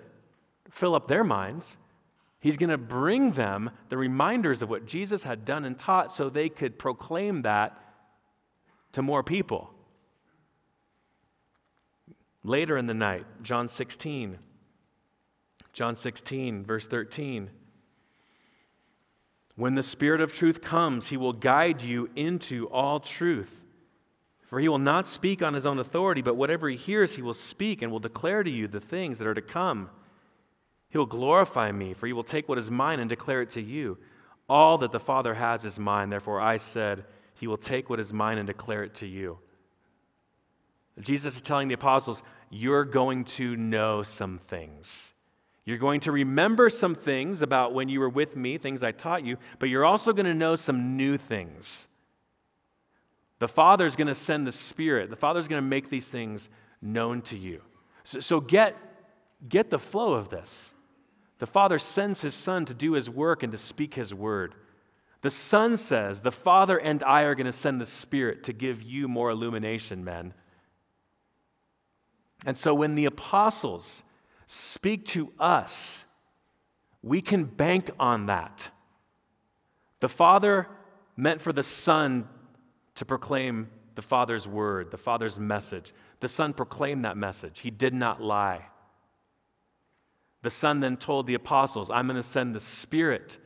[0.72, 1.78] fill up their minds.
[2.40, 6.30] He's going to bring them the reminders of what Jesus had done and taught so
[6.30, 7.80] they could proclaim that
[8.94, 9.72] to more people.
[12.44, 14.38] Later in the night, John 16.
[15.72, 17.50] John 16, verse 13.
[19.56, 23.62] When the Spirit of truth comes, he will guide you into all truth.
[24.42, 27.34] For he will not speak on his own authority, but whatever he hears, he will
[27.34, 29.90] speak and will declare to you the things that are to come.
[30.90, 33.62] He will glorify me, for he will take what is mine and declare it to
[33.62, 33.98] you.
[34.48, 36.10] All that the Father has is mine.
[36.10, 37.06] Therefore, I said,
[37.44, 39.38] He will take what is mine and declare it to you.
[41.02, 45.12] Jesus is telling the apostles, You're going to know some things.
[45.66, 49.26] You're going to remember some things about when you were with me, things I taught
[49.26, 51.90] you, but you're also going to know some new things.
[53.40, 56.50] The Father's going to send the Spirit, the Father's going to make these things
[56.82, 57.62] known to you.
[58.06, 58.78] So, so get,
[59.50, 60.74] get the flow of this.
[61.40, 64.56] The Father sends His Son to do His work and to speak His word.
[65.24, 68.84] The Son says, The Father and I are going to send the Spirit to give
[68.84, 70.34] you more illumination, men.
[72.46, 74.04] And so when the apostles
[74.48, 76.04] speak to us,
[77.02, 78.70] we can bank on that.
[80.02, 80.68] The Father
[81.16, 82.28] meant for the Son
[82.96, 85.94] to proclaim the Father's word, the Father's message.
[86.20, 87.62] The Son proclaimed that message.
[87.62, 88.66] He did not lie.
[90.42, 93.38] The Son then told the apostles, I'm going to send the Spirit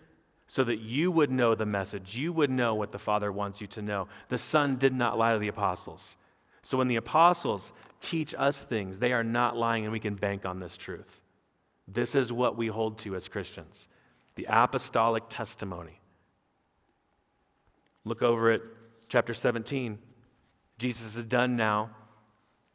[0.47, 2.17] so that you would know the message.
[2.17, 4.07] You would know what the Father wants you to know.
[4.29, 6.17] The Son did not lie to the apostles.
[6.61, 10.45] So when the apostles teach us things, they are not lying, and we can bank
[10.45, 11.21] on this truth.
[11.87, 13.87] This is what we hold to as Christians
[14.35, 15.99] the apostolic testimony.
[18.05, 18.61] Look over at
[19.09, 19.97] chapter 17.
[20.77, 21.89] Jesus is done now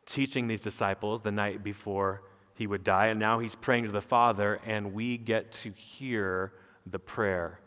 [0.04, 2.22] teaching these disciples the night before
[2.54, 6.52] he would die, and now he's praying to the Father, and we get to hear
[6.84, 7.60] the prayer,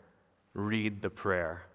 [0.56, 1.66] read the prayer.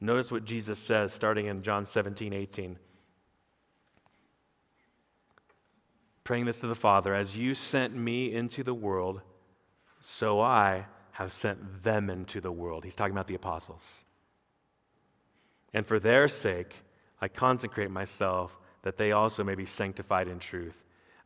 [0.00, 2.78] Notice what Jesus says starting in John 17, 18.
[6.26, 9.22] praying this to the Father, as you sent me into the world,
[10.00, 12.84] so I have sent them into the world.
[12.84, 14.04] He's talking about the apostles.
[15.72, 16.74] And for their sake,
[17.20, 20.74] I consecrate myself that they also may be sanctified in truth.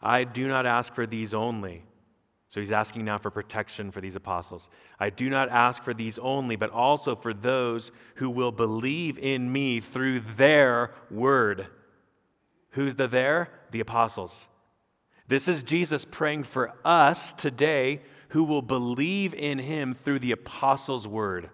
[0.02, 1.82] I do not ask for these only.
[2.50, 4.70] So he's asking now for protection for these apostles.
[4.98, 9.52] I do not ask for these only, but also for those who will believe in
[9.52, 11.68] me through their word.
[12.70, 13.50] Who's the there?
[13.70, 14.48] The apostles.
[15.28, 21.06] This is Jesus praying for us today who will believe in him through the apostles'
[21.06, 21.50] word,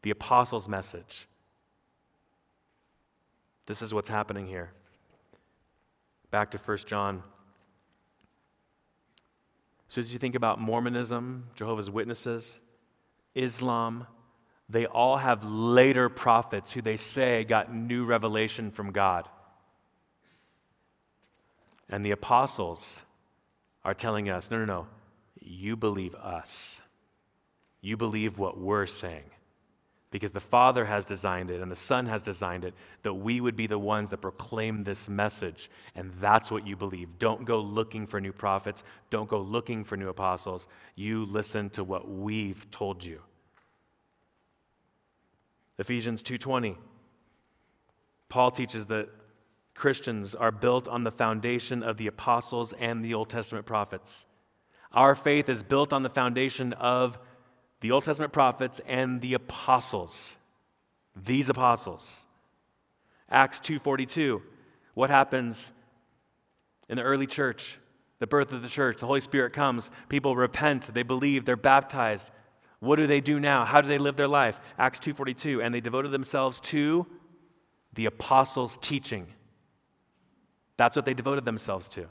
[0.00, 1.28] the apostles' message.
[3.66, 4.72] This is what's happening here.
[6.30, 7.22] Back to 1 John.
[9.94, 12.58] So, as you think about Mormonism, Jehovah's Witnesses,
[13.36, 14.08] Islam,
[14.68, 19.28] they all have later prophets who they say got new revelation from God.
[21.88, 23.02] And the apostles
[23.84, 24.86] are telling us no, no, no,
[25.38, 26.80] you believe us.
[27.80, 29.30] You believe what we're saying.
[30.14, 32.72] Because the Father has designed it and the Son has designed it
[33.02, 35.68] that we would be the ones that proclaim this message.
[35.96, 37.18] And that's what you believe.
[37.18, 38.84] Don't go looking for new prophets.
[39.10, 40.68] Don't go looking for new apostles.
[40.94, 43.22] You listen to what we've told you.
[45.80, 46.76] Ephesians 2:20
[48.28, 49.08] Paul teaches that
[49.74, 54.26] Christians are built on the foundation of the apostles and the Old Testament prophets.
[54.92, 57.18] Our faith is built on the foundation of
[57.84, 60.38] the Old Testament prophets and the apostles.
[61.14, 62.24] These apostles.
[63.28, 64.42] Acts 2:42.
[64.94, 65.70] What happens
[66.88, 67.78] in the early church?
[68.20, 72.30] The birth of the church, the Holy Spirit comes, people repent, they believe, they're baptized.
[72.80, 73.66] What do they do now?
[73.66, 74.58] How do they live their life?
[74.78, 77.06] Acts 2:42 and they devoted themselves to
[77.92, 79.26] the apostles' teaching.
[80.78, 82.08] That's what they devoted themselves to.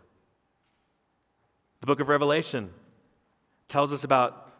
[1.79, 2.71] The book of Revelation
[3.67, 4.52] tells us about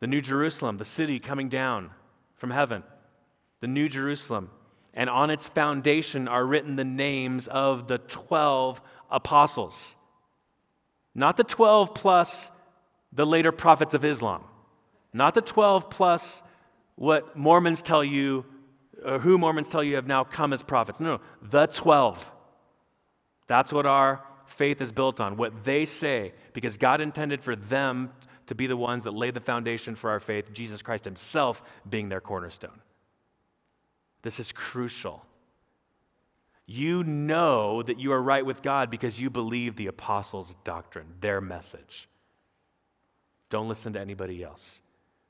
[0.00, 1.90] the New Jerusalem, the city coming down
[2.36, 2.82] from heaven,
[3.60, 4.50] the New Jerusalem.
[4.94, 8.80] And on its foundation are written the names of the 12
[9.10, 9.96] apostles.
[11.14, 12.50] Not the 12 plus
[13.12, 14.44] the later prophets of Islam.
[15.12, 16.42] Not the 12 plus
[16.96, 18.44] what Mormons tell you,
[19.04, 21.00] or who Mormons tell you have now come as prophets.
[21.00, 22.32] No, no, the 12.
[23.46, 28.10] That's what our faith is built on, what they say, because God intended for them
[28.48, 32.08] to be the ones that lay the foundation for our faith, Jesus Christ Himself being
[32.08, 32.80] their cornerstone.
[34.22, 35.24] This is crucial.
[36.66, 41.40] You know that you are right with God because you believe the apostles' doctrine, their
[41.40, 42.08] message.
[43.48, 44.82] Don't listen to anybody else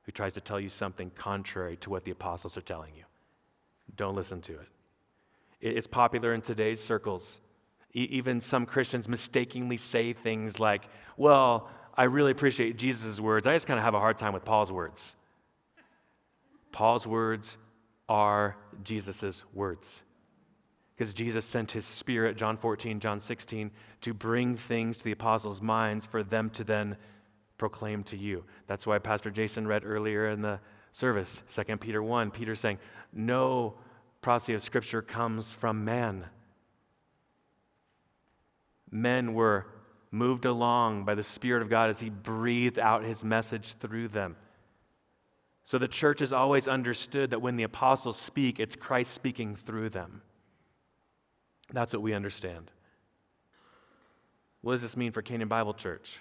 [0.03, 3.05] who tries to tell you something contrary to what the apostles are telling you.
[3.95, 4.69] Don't listen to it.
[5.61, 7.41] It's popular in today's circles
[7.93, 13.47] even some Christians mistakenly say things like, well, I really appreciate Jesus' words.
[13.47, 15.17] I just kind of have a hard time with Paul's words.
[16.73, 17.59] Paul's words
[18.09, 20.03] are Jesus' words.
[20.97, 25.61] Because Jesus sent his spirit, John 14, John 16, to bring things to the apostles'
[25.61, 26.97] minds for them to then
[27.59, 28.45] proclaim to you.
[28.67, 30.61] That's why Pastor Jason read earlier in the
[30.93, 32.79] service, 2 Peter 1, Peter saying,
[33.13, 33.75] No
[34.23, 36.27] prophecy of Scripture comes from man
[38.91, 39.67] men were
[40.11, 44.37] moved along by the Spirit of God as He breathed out His message through them.
[45.65, 49.91] So the church has always understood that when the apostles speak, it's Christ speaking through
[49.91, 50.23] them.
[51.73, 52.71] That's what we understand.
[54.63, 56.21] What does this mean for Canyon Bible Church?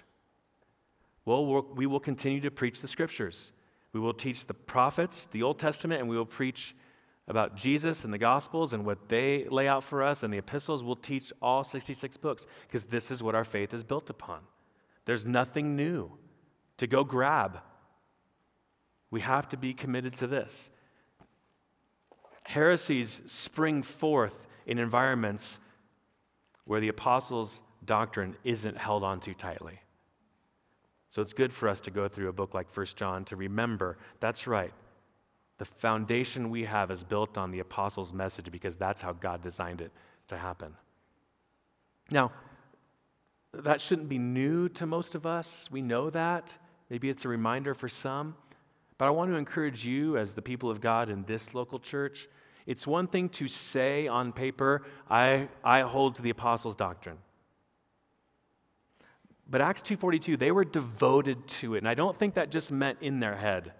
[1.24, 3.52] Well, we will continue to preach the scriptures.
[3.94, 6.74] We will teach the prophets, the Old Testament, and we will preach
[7.28, 10.82] about Jesus and the Gospels and what they lay out for us, and the epistles
[10.82, 14.40] will teach all 66 books because this is what our faith is built upon.
[15.04, 16.10] There's nothing new
[16.78, 17.60] to go grab.
[19.10, 20.70] We have to be committed to this.
[22.44, 25.60] Heresies spring forth in environments
[26.64, 29.80] where the apostles' doctrine isn't held on too tightly.
[31.10, 33.98] So it's good for us to go through a book like 1 John to remember
[34.20, 34.72] that's right.
[35.58, 39.80] The foundation we have is built on the apostles' message because that's how God designed
[39.80, 39.92] it
[40.28, 40.74] to happen.
[42.10, 42.32] Now,
[43.52, 45.68] that shouldn't be new to most of us.
[45.70, 46.54] We know that.
[46.90, 48.36] Maybe it's a reminder for some.
[48.98, 52.28] But I want to encourage you, as the people of God in this local church,
[52.66, 57.18] it's one thing to say on paper, I, I hold to the apostles' doctrine.
[59.48, 61.78] But Acts 2:42, they were devoted to it.
[61.78, 63.72] And I don't think that just meant in their head.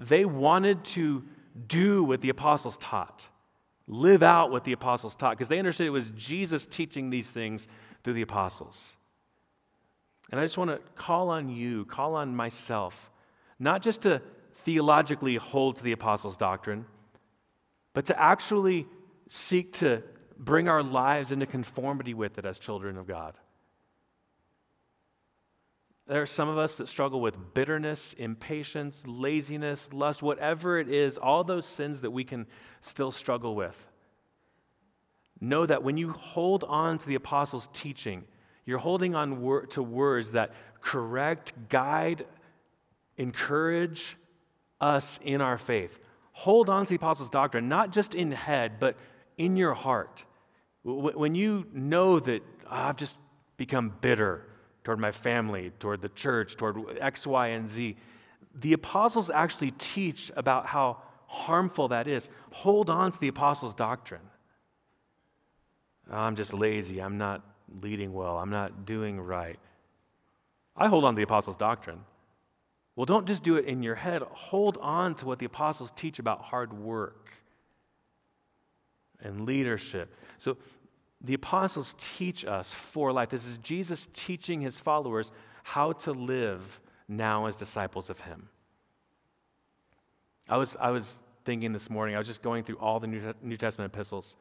[0.00, 1.24] They wanted to
[1.68, 3.26] do what the apostles taught,
[3.86, 7.68] live out what the apostles taught, because they understood it was Jesus teaching these things
[8.02, 8.96] through the apostles.
[10.30, 13.10] And I just want to call on you, call on myself,
[13.58, 14.22] not just to
[14.54, 16.86] theologically hold to the apostles' doctrine,
[17.92, 18.86] but to actually
[19.28, 20.02] seek to
[20.38, 23.34] bring our lives into conformity with it as children of God.
[26.10, 31.16] There are some of us that struggle with bitterness, impatience, laziness, lust, whatever it is,
[31.16, 32.48] all those sins that we can
[32.80, 33.76] still struggle with.
[35.40, 38.24] Know that when you hold on to the apostles' teaching,
[38.66, 42.26] you're holding on wor- to words that correct, guide,
[43.16, 44.16] encourage
[44.80, 46.00] us in our faith.
[46.32, 48.96] Hold on to the apostles' doctrine, not just in head, but
[49.38, 50.24] in your heart.
[50.82, 53.16] When you know that oh, I've just
[53.56, 54.49] become bitter
[54.90, 57.96] toward my family, toward the church, toward X, Y, and Z,
[58.56, 62.28] the apostles actually teach about how harmful that is.
[62.50, 64.28] Hold on to the apostles' doctrine.
[66.10, 66.98] I'm just lazy.
[66.98, 67.44] I'm not
[67.80, 68.36] leading well.
[68.38, 69.60] I'm not doing right.
[70.76, 72.00] I hold on to the apostles' doctrine.
[72.96, 74.22] Well, don't just do it in your head.
[74.22, 77.30] Hold on to what the apostles teach about hard work
[79.20, 80.12] and leadership.
[80.36, 80.56] So
[81.20, 83.28] the apostles teach us for life.
[83.28, 85.30] This is Jesus teaching his followers
[85.62, 88.48] how to live now as disciples of him.
[90.48, 93.56] I was, I was thinking this morning, I was just going through all the New
[93.56, 94.36] Testament epistles.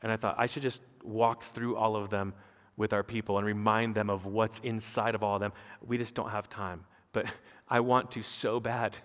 [0.00, 2.34] And I thought I should just walk through all of them
[2.76, 5.52] with our people and remind them of what's inside of all of them.
[5.86, 6.84] We just don't have time.
[7.12, 7.26] But
[7.68, 8.96] I want to so bad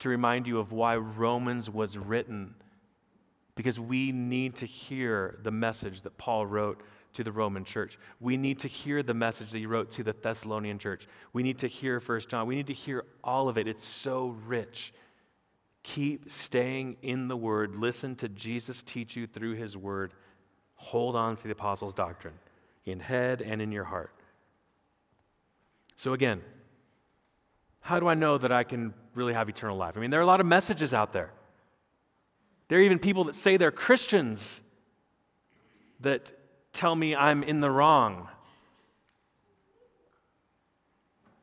[0.00, 2.54] to remind you of why Romans was written.
[3.56, 6.82] Because we need to hear the message that Paul wrote
[7.14, 7.98] to the Roman church.
[8.20, 11.08] We need to hear the message that he wrote to the Thessalonian church.
[11.32, 12.46] We need to hear First John.
[12.46, 13.66] We need to hear all of it.
[13.66, 14.92] It's so rich.
[15.82, 17.74] Keep staying in the Word.
[17.74, 20.12] Listen to Jesus teach you through His Word.
[20.74, 22.34] Hold on to the apostles' doctrine
[22.84, 24.12] in head and in your heart.
[25.96, 26.42] So, again,
[27.80, 29.96] how do I know that I can really have eternal life?
[29.96, 31.30] I mean, there are a lot of messages out there.
[32.68, 34.60] There are even people that say they're Christians
[36.00, 36.32] that
[36.72, 38.28] tell me I'm in the wrong.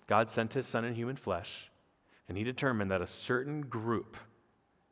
[0.08, 1.72] God sent his son in human flesh,
[2.28, 4.18] and he determined that a certain group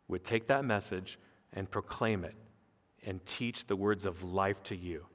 [0.08, 1.20] would take that message
[1.54, 2.36] and proclaim it
[3.04, 5.06] and teach the words of life to you.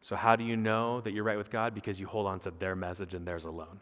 [0.00, 1.74] So, how do you know that you're right with God?
[1.74, 3.80] Because you hold on to their message and theirs alone.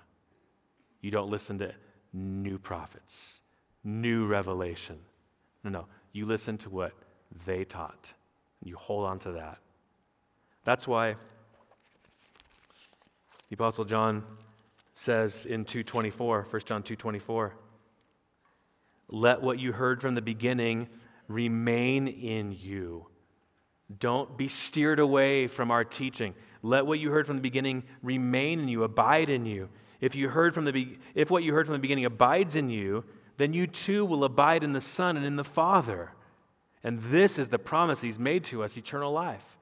[1.00, 1.72] You don't listen to
[2.12, 3.40] new prophets,
[3.84, 4.98] new revelation.
[5.62, 5.86] No, no.
[6.16, 6.94] You listen to what
[7.44, 8.14] they taught.
[8.62, 9.58] and You hold on to that.
[10.64, 11.16] That's why
[13.50, 14.24] the Apostle John
[14.94, 17.54] says in 224, 1 John 224,
[19.08, 20.88] let what you heard from the beginning
[21.28, 23.08] remain in you.
[23.98, 26.34] Don't be steered away from our teaching.
[26.62, 29.68] Let what you heard from the beginning remain in you, abide in you.
[30.00, 32.70] If you heard from the be- if what you heard from the beginning abides in
[32.70, 33.04] you,
[33.36, 36.12] then you too will abide in the Son and in the Father.
[36.82, 39.58] And this is the promise he's made to us, eternal life.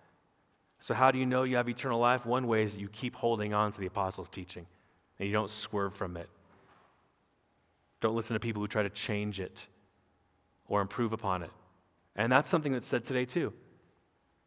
[0.80, 2.26] So how do you know you have eternal life?
[2.26, 4.66] One way is that you keep holding on to the apostles' teaching
[5.18, 6.28] and you don't swerve from it.
[8.00, 9.66] Don't listen to people who try to change it
[10.66, 11.50] or improve upon it.
[12.16, 13.52] And that's something that's said today, too.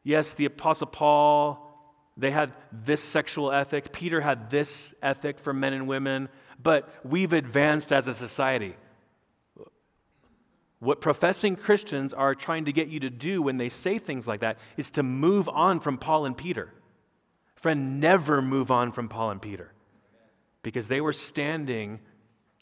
[0.04, 1.68] Yes, the Apostle Paul,
[2.16, 3.92] they had this sexual ethic.
[3.92, 6.30] Peter had this ethic for men and women,
[6.62, 8.76] but we've advanced as a society.
[10.80, 14.42] What professing Christians are trying to get you to do when they say things like
[14.42, 16.72] that is to move on from Paul and Peter.
[17.56, 19.72] Friend, never move on from Paul and Peter
[20.62, 22.00] because they were standing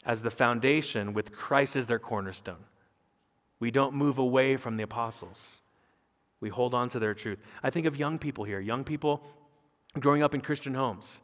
[0.04, 2.64] as the foundation with Christ as their cornerstone.
[3.60, 5.60] We don't move away from the apostles.
[6.40, 7.38] We hold on to their truth.
[7.62, 9.22] I think of young people here, young people
[9.98, 11.20] growing up in Christian homes.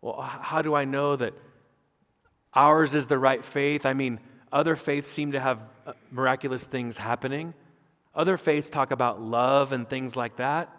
[0.00, 1.34] Well, how do I know that
[2.54, 3.86] ours is the right faith?
[3.86, 4.20] I mean,
[4.52, 7.54] other faiths seem to have uh, miraculous things happening.
[8.14, 10.74] Other faiths talk about love and things like that.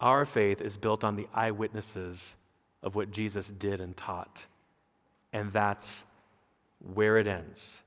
[0.00, 2.36] Our faith is built on the eyewitnesses
[2.82, 4.46] of what Jesus did and taught.
[5.32, 6.04] And that's
[6.94, 7.82] where it ends.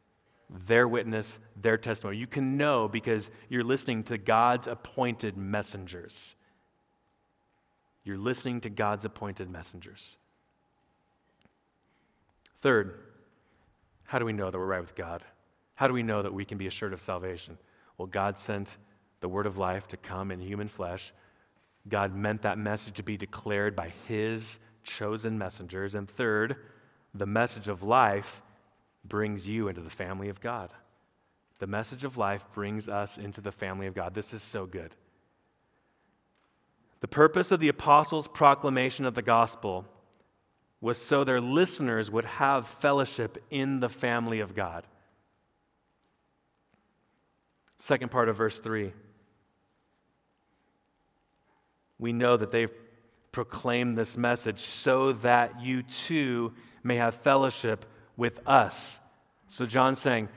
[0.67, 2.17] Their witness, their testimony.
[2.17, 6.35] You can know because you're listening to God's appointed messengers.
[8.03, 10.17] You're listening to God's appointed messengers.
[12.61, 12.99] Third,
[14.11, 15.23] how do we know that we're right with God?
[15.75, 17.57] How do we know that we can be assured of salvation?
[17.97, 18.75] Well, God sent
[19.21, 21.13] the word of life to come in human flesh.
[21.87, 25.95] God meant that message to be declared by His chosen messengers.
[25.95, 26.57] And third,
[27.13, 28.41] the message of life
[29.05, 30.73] brings you into the family of God.
[31.59, 34.13] The message of life brings us into the family of God.
[34.13, 34.93] This is so good.
[36.99, 39.85] The purpose of the apostles' proclamation of the gospel
[40.81, 44.85] was so their listeners would have fellowship in the family of God.
[47.77, 48.91] Second part of verse 3.
[51.99, 52.71] We know that they've
[53.31, 56.53] proclaimed this message so that you too
[56.83, 57.85] may have fellowship
[58.17, 58.99] with us.
[59.47, 60.29] So John's saying,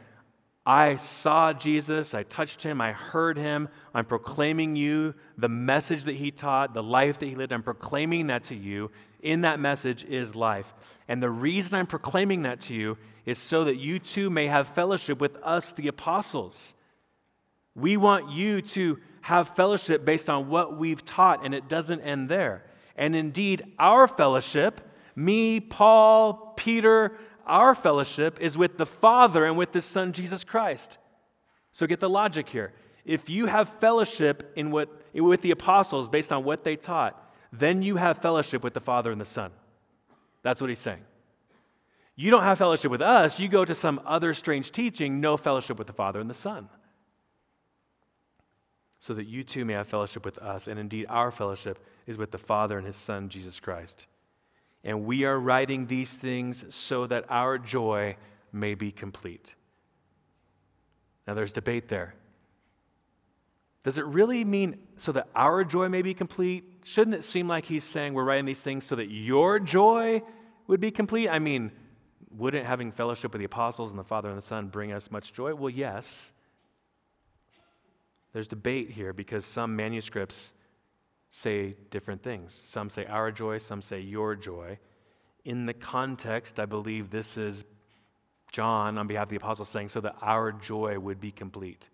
[0.66, 3.68] I saw Jesus, I touched him, I heard him.
[3.92, 7.52] I'm proclaiming you the message that he taught, the life that he lived.
[7.52, 8.90] I'm proclaiming that to you.
[9.24, 10.74] In that message is life.
[11.08, 14.68] And the reason I'm proclaiming that to you is so that you too may have
[14.68, 16.74] fellowship with us, the apostles.
[17.74, 22.28] We want you to have fellowship based on what we've taught, and it doesn't end
[22.28, 22.64] there.
[22.96, 24.82] And indeed, our fellowship,
[25.16, 27.16] me, Paul, Peter,
[27.46, 30.98] our fellowship is with the Father and with the Son, Jesus Christ.
[31.72, 32.74] So get the logic here.
[33.06, 37.23] If you have fellowship in what, with the apostles based on what they taught,
[37.58, 39.50] then you have fellowship with the Father and the Son.
[40.42, 41.02] That's what he's saying.
[42.16, 45.78] You don't have fellowship with us, you go to some other strange teaching, no fellowship
[45.78, 46.68] with the Father and the Son.
[49.00, 52.30] So that you too may have fellowship with us, and indeed our fellowship is with
[52.30, 54.06] the Father and his Son, Jesus Christ.
[54.84, 58.16] And we are writing these things so that our joy
[58.52, 59.56] may be complete.
[61.26, 62.14] Now, there's debate there.
[63.84, 66.64] Does it really mean so that our joy may be complete?
[66.84, 70.22] Shouldn't it seem like he's saying we're writing these things so that your joy
[70.66, 71.28] would be complete?
[71.28, 71.70] I mean,
[72.30, 75.34] wouldn't having fellowship with the apostles and the Father and the Son bring us much
[75.34, 75.54] joy?
[75.54, 76.32] Well, yes.
[78.32, 80.54] There's debate here because some manuscripts
[81.28, 82.58] say different things.
[82.64, 84.78] Some say our joy, some say your joy.
[85.44, 87.64] In the context, I believe this is
[88.50, 91.90] John, on behalf of the apostles, saying, so that our joy would be complete.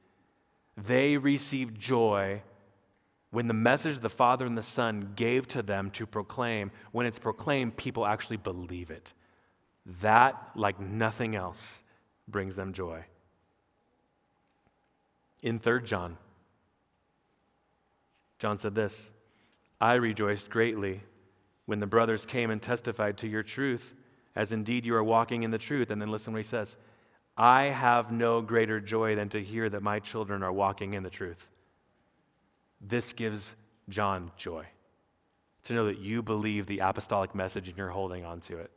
[0.87, 2.43] They received joy
[3.31, 7.19] when the message the Father and the Son gave to them to proclaim, when it's
[7.19, 9.13] proclaimed, people actually believe it.
[10.03, 11.83] That, like nothing else,
[12.27, 13.05] brings them joy.
[15.43, 16.19] In 3 John,
[18.39, 19.13] John said this
[19.81, 21.03] I rejoiced greatly
[21.67, 23.95] when the brothers came and testified to your truth,
[24.35, 25.91] as indeed you are walking in the truth.
[25.91, 26.77] And then listen what he says
[27.41, 31.09] I have no greater joy than to hear that my children are walking in the
[31.09, 31.49] truth.
[32.83, 33.57] This gives
[33.89, 34.67] John joy
[35.65, 38.71] to know that you believe the apostolic message and you're holding on to it.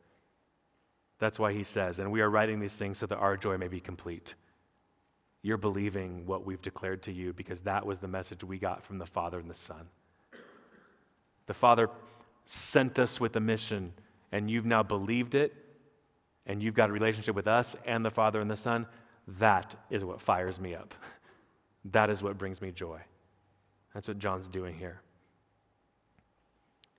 [1.19, 3.67] That's why he says, and we are writing these things so that our joy may
[3.67, 4.33] be complete.
[5.41, 8.97] You're believing what we've declared to you because that was the message we got from
[8.97, 9.89] the Father and the Son.
[11.47, 11.89] The Father
[12.45, 13.91] sent us with a mission,
[14.31, 15.53] and you've now believed it,
[16.45, 18.85] and you've got a relationship with us and the Father and the Son.
[19.27, 20.93] That is what fires me up.
[21.91, 23.01] That is what brings me joy.
[23.93, 25.01] That's what John's doing here.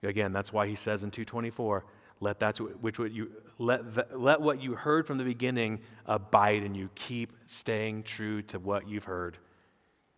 [0.03, 1.87] Again, that's why he says in 224,
[2.21, 6.63] let that which what you let the, let what you heard from the beginning abide
[6.63, 6.91] in you.
[6.95, 9.39] Keep staying true to what you've heard.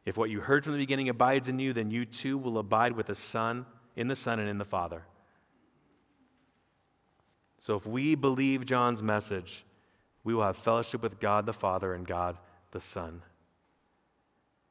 [0.05, 2.93] If what you heard from the beginning abides in you, then you too will abide
[2.93, 3.67] with the Son
[3.97, 5.05] in the Son and in the Father.
[7.67, 9.65] So if we believe John's message,
[10.23, 12.39] we will have fellowship with God the Father and God
[12.71, 13.23] the Son.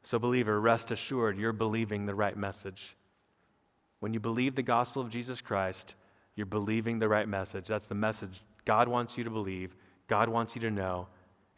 [0.03, 2.95] So, believer, rest assured you're believing the right message.
[3.99, 5.95] When you believe the gospel of Jesus Christ,
[6.37, 7.67] you're believing the right message.
[7.67, 9.75] That's the message God wants you to believe,
[10.07, 11.09] God wants you to know,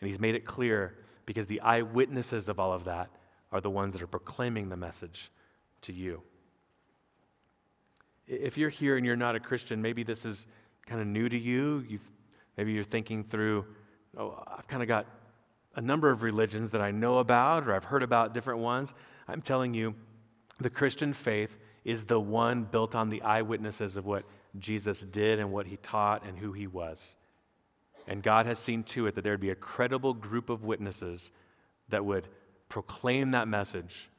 [0.02, 0.96] and He's made it clear
[1.28, 3.12] because the eyewitnesses of all of that
[3.52, 5.30] are the ones that are proclaiming the message
[5.84, 6.24] to you.
[8.26, 10.48] If you're here and you're not a Christian, maybe this is
[10.88, 11.86] kind of new to you.
[11.88, 12.10] You've,
[12.58, 13.66] maybe you're thinking through,
[14.18, 15.06] oh, I've kind of got
[15.76, 18.94] a number of religions that I know about or I've heard about different ones.
[19.28, 19.94] I'm telling you,
[20.60, 24.24] the Christian faith is the one built on the eyewitnesses of what
[24.58, 27.16] Jesus did and what he taught and who he was.
[28.08, 31.32] And God has seen to it that there'd be a credible group of witnesses
[31.90, 32.28] that would
[32.70, 34.10] proclaim that message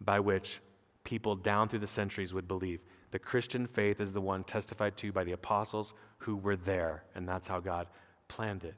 [0.00, 0.60] by which
[1.04, 2.80] people down through the centuries would believe.
[3.10, 7.26] The Christian faith is the one testified to by the apostles who were there, and
[7.26, 7.86] that's how God
[8.28, 8.74] planned it.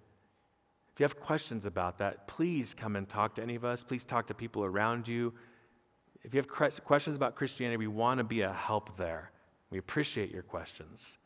[0.92, 3.82] If you have questions about that, please come and talk to any of us.
[3.82, 5.32] Please talk to people around you.
[6.22, 9.30] If you have questions about Christianity, we want to be a help there.
[9.70, 11.16] We appreciate your questions.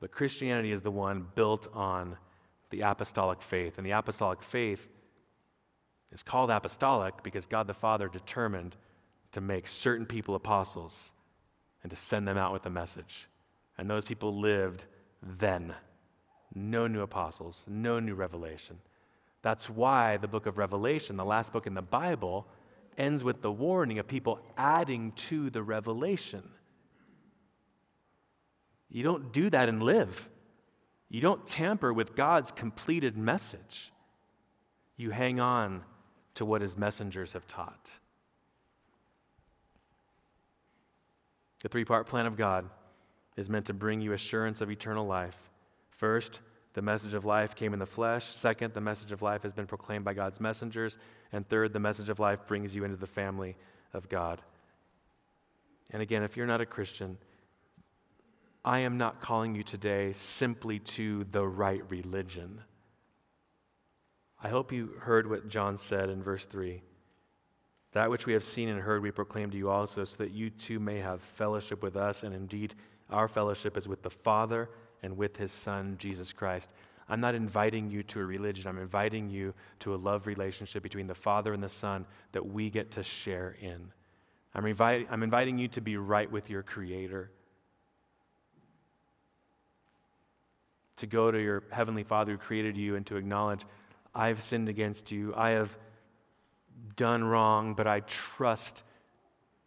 [0.00, 2.16] But Christianity is the one built on
[2.70, 3.78] the apostolic faith.
[3.78, 4.88] And the apostolic faith
[6.10, 8.76] is called apostolic because God the Father determined
[9.32, 11.12] to make certain people apostles
[11.88, 13.28] and to send them out with a message.
[13.78, 14.84] And those people lived
[15.22, 15.74] then.
[16.54, 18.78] No new apostles, no new revelation.
[19.40, 22.46] That's why the book of Revelation, the last book in the Bible,
[22.98, 26.42] ends with the warning of people adding to the revelation.
[28.90, 30.28] You don't do that and live.
[31.08, 33.92] You don't tamper with God's completed message.
[34.98, 35.84] You hang on
[36.34, 37.98] to what his messengers have taught.
[41.60, 42.68] The three part plan of God
[43.36, 45.50] is meant to bring you assurance of eternal life.
[45.90, 46.40] First,
[46.74, 48.34] the message of life came in the flesh.
[48.34, 50.98] Second, the message of life has been proclaimed by God's messengers.
[51.32, 53.56] And third, the message of life brings you into the family
[53.92, 54.40] of God.
[55.90, 57.18] And again, if you're not a Christian,
[58.64, 62.60] I am not calling you today simply to the right religion.
[64.42, 66.82] I hope you heard what John said in verse 3.
[67.92, 70.50] That which we have seen and heard, we proclaim to you also, so that you
[70.50, 72.22] too may have fellowship with us.
[72.22, 72.74] And indeed,
[73.10, 74.68] our fellowship is with the Father
[75.02, 76.70] and with his Son, Jesus Christ.
[77.08, 81.06] I'm not inviting you to a religion, I'm inviting you to a love relationship between
[81.06, 83.90] the Father and the Son that we get to share in.
[84.54, 87.30] I'm, inviting, I'm inviting you to be right with your Creator.
[90.96, 93.62] To go to your Heavenly Father who created you and to acknowledge,
[94.14, 95.32] I've sinned against you.
[95.34, 95.76] I have
[96.96, 98.82] done wrong, but I trust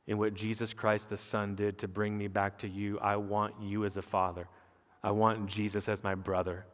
[0.07, 2.99] in what Jesus Christ the Son did to bring me back to you.
[2.99, 4.47] I want you as a father.
[5.03, 6.65] I want Jesus as my brother.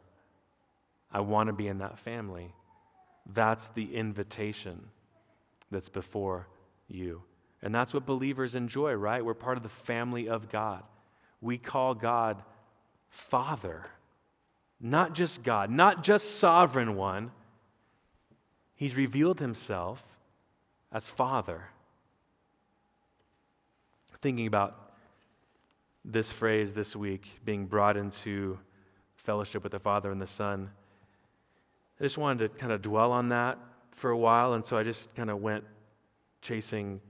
[1.12, 2.52] I want to be in that family.
[3.32, 4.88] That's the invitation
[5.70, 6.48] that's before
[6.88, 7.22] you.
[7.62, 9.24] And that's what believers enjoy, right?
[9.24, 10.82] We're part of the family of God.
[11.40, 12.42] We call God
[13.08, 13.86] Father,
[14.80, 17.30] not just God, not just sovereign one.
[18.74, 20.17] He's revealed himself
[20.92, 21.68] as Father.
[24.20, 24.92] Thinking about
[26.04, 28.58] this phrase this week, being brought into
[29.16, 30.70] fellowship with the Father and the Son.
[32.00, 33.58] I just wanted to kind of dwell on that
[33.92, 35.64] for a while, and so I just kind of went
[36.40, 37.00] chasing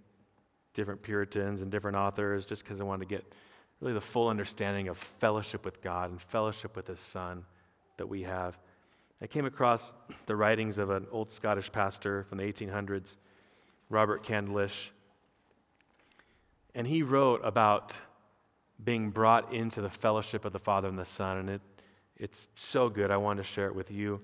[0.74, 3.32] different Puritans and different authors just because I wanted to get
[3.80, 7.44] really the full understanding of fellowship with God and fellowship with His Son
[7.96, 8.58] that we have.
[9.20, 9.94] I came across
[10.26, 13.16] the writings of an old Scottish pastor from the 1800s,
[13.88, 14.90] Robert Candlish,
[16.74, 17.96] and he wrote about
[18.82, 21.38] being brought into the fellowship of the Father and the Son.
[21.38, 21.60] And it,
[22.16, 23.10] it's so good.
[23.10, 24.20] I wanted to share it with you.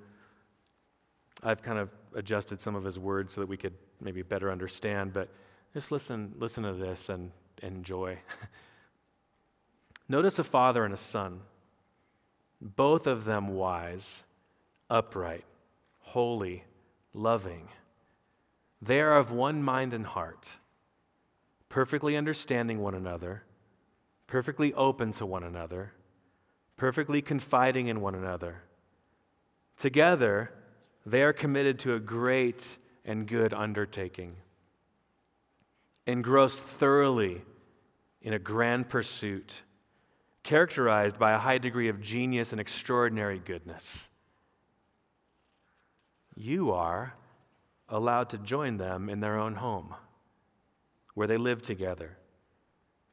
[1.43, 5.13] I've kind of adjusted some of his words so that we could maybe better understand,
[5.13, 5.29] but
[5.73, 8.19] just listen, listen to this and enjoy.
[10.09, 11.41] Notice a father and a son,
[12.61, 14.23] both of them wise,
[14.89, 15.45] upright,
[16.01, 16.65] holy,
[17.13, 17.69] loving.
[18.85, 20.57] They are of one mind and heart,
[21.69, 23.45] perfectly understanding one another
[24.27, 25.93] perfectly open to one another,
[26.77, 28.63] perfectly confiding in one another.
[29.77, 30.53] Together,
[31.05, 34.37] they are committed to a great and good undertaking,
[36.07, 37.43] engrossed thoroughly
[38.23, 39.63] in a grand pursuit,
[40.43, 44.09] characterized by a high degree of genius and extraordinary goodness.
[46.35, 47.15] You are
[47.89, 49.95] allowed to join them in their own home,
[51.15, 52.19] where they live together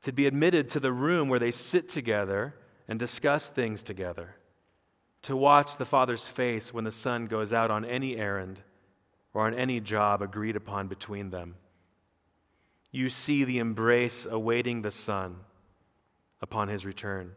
[0.01, 2.55] to be admitted to the room where they sit together
[2.87, 4.35] and discuss things together,
[5.21, 8.61] to watch the Father's face when the Son goes out on any errand
[9.33, 11.55] or on any job agreed upon between them.
[12.91, 15.37] You see the embrace awaiting the Son
[16.41, 17.33] upon his return.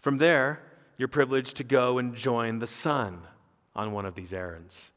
[0.00, 0.60] From there,
[0.98, 3.20] you're privileged to go and join the Son
[3.74, 4.92] on one of these errands.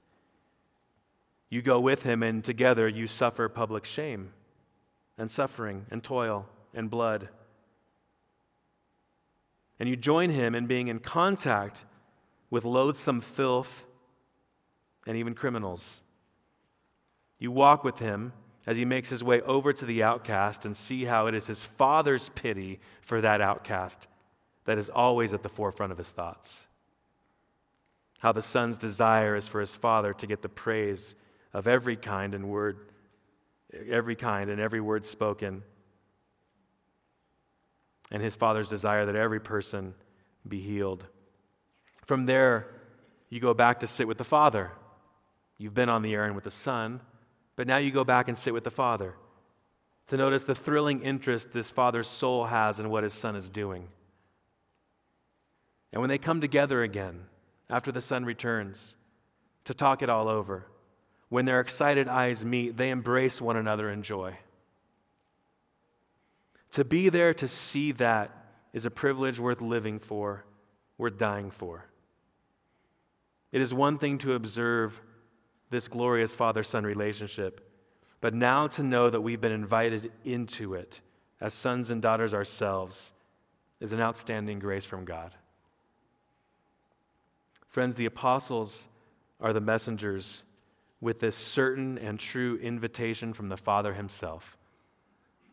[1.49, 4.33] You go with him, and together you suffer public shame
[5.17, 7.29] and suffering and toil and blood.
[9.79, 11.85] And you join him in being in contact
[12.49, 13.85] with loathsome filth
[15.05, 16.01] and even criminals.
[17.39, 18.33] You walk with him
[18.65, 21.63] as he makes his way over to the outcast and see how it is his
[21.63, 24.07] father's pity for that outcast
[24.65, 26.67] that is always at the forefront of his thoughts.
[28.19, 31.15] How the son's desire is for his father to get the praise
[31.53, 32.77] of every kind and word
[33.89, 35.63] every kind and every word spoken.
[38.11, 39.93] And his father's desire that every person
[40.47, 41.05] be healed.
[42.05, 42.67] From there,
[43.29, 44.71] you go back to sit with the Father.
[45.57, 47.01] You've been on the errand with the Son,
[47.57, 49.15] but now you go back and sit with the Father
[50.07, 53.89] to notice the thrilling interest this Father's soul has in what his Son is doing.
[55.91, 57.25] And when they come together again
[57.69, 58.95] after the Son returns
[59.65, 60.67] to talk it all over,
[61.30, 64.38] when their excited eyes meet, they embrace one another in joy.
[66.71, 68.32] To be there to see that
[68.73, 70.45] is a privilege worth living for,
[70.97, 71.86] worth dying for.
[73.51, 75.01] It is one thing to observe
[75.69, 77.61] this glorious father son relationship,
[78.21, 81.01] but now to know that we've been invited into it
[81.39, 83.11] as sons and daughters ourselves
[83.80, 85.36] is an outstanding grace from God.
[87.67, 88.88] Friends, the apostles
[89.39, 90.43] are the messengers
[90.99, 94.57] with this certain and true invitation from the Father Himself.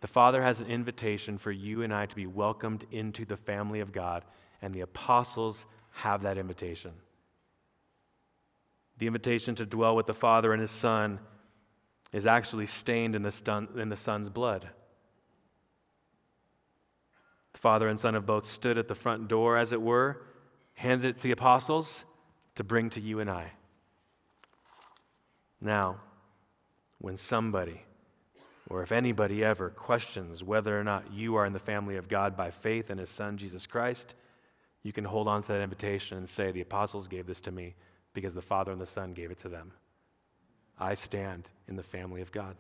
[0.01, 3.81] The Father has an invitation for you and I to be welcomed into the family
[3.81, 4.25] of God,
[4.61, 6.93] and the apostles have that invitation.
[8.99, 11.21] The invitation to dwell with the Father and His Son
[12.13, 14.69] is actually stained in the, in the Son's blood.
[17.53, 20.23] The Father and Son have both stood at the front door, as it were,
[20.75, 22.05] handed it to the apostles
[22.55, 23.53] to bring to you and I.
[25.65, 25.97] Now,
[26.99, 27.81] when somebody,
[28.69, 32.37] or if anybody ever questions whether or not you are in the family of God
[32.37, 34.15] by faith in His Son, Jesus Christ,
[34.83, 37.75] you can hold on to that invitation and say, The apostles gave this to me
[38.13, 39.73] because the Father and the Son gave it to them.
[40.79, 42.57] I stand in the family of God.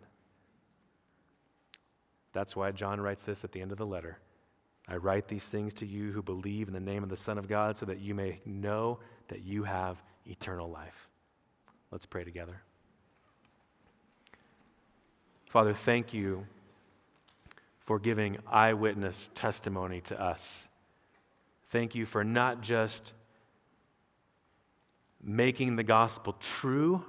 [2.33, 4.19] That's why John writes this at the end of the letter.
[4.89, 7.49] I write these things to you who believe in the name of the Son of
[7.49, 8.99] God so that you may know
[9.29, 11.09] that you have eternal life.
[11.91, 12.63] Let's pray together.
[15.55, 16.49] Father, thank you
[17.79, 20.69] for giving eyewitness testimony to us.
[21.69, 23.13] Thank you for not just
[25.23, 27.05] making the gospel true,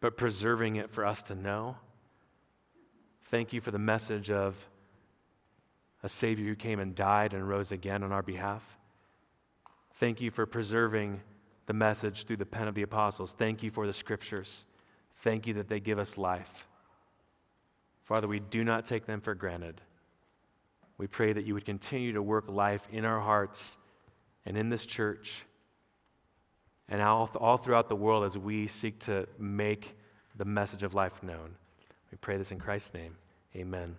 [0.00, 1.78] but preserving it for us to know.
[3.30, 4.68] Thank you for the message of
[6.02, 8.78] a Savior who came and died and rose again on our behalf.
[9.94, 11.22] Thank you for preserving
[11.64, 13.32] the message through the pen of the apostles.
[13.32, 14.66] Thank you for the scriptures.
[15.20, 16.67] Thank you that they give us life.
[18.08, 19.82] Father, we do not take them for granted.
[20.96, 23.76] We pray that you would continue to work life in our hearts
[24.46, 25.44] and in this church
[26.88, 29.94] and all, all throughout the world as we seek to make
[30.36, 31.54] the message of life known.
[32.10, 33.14] We pray this in Christ's name.
[33.54, 33.94] Amen.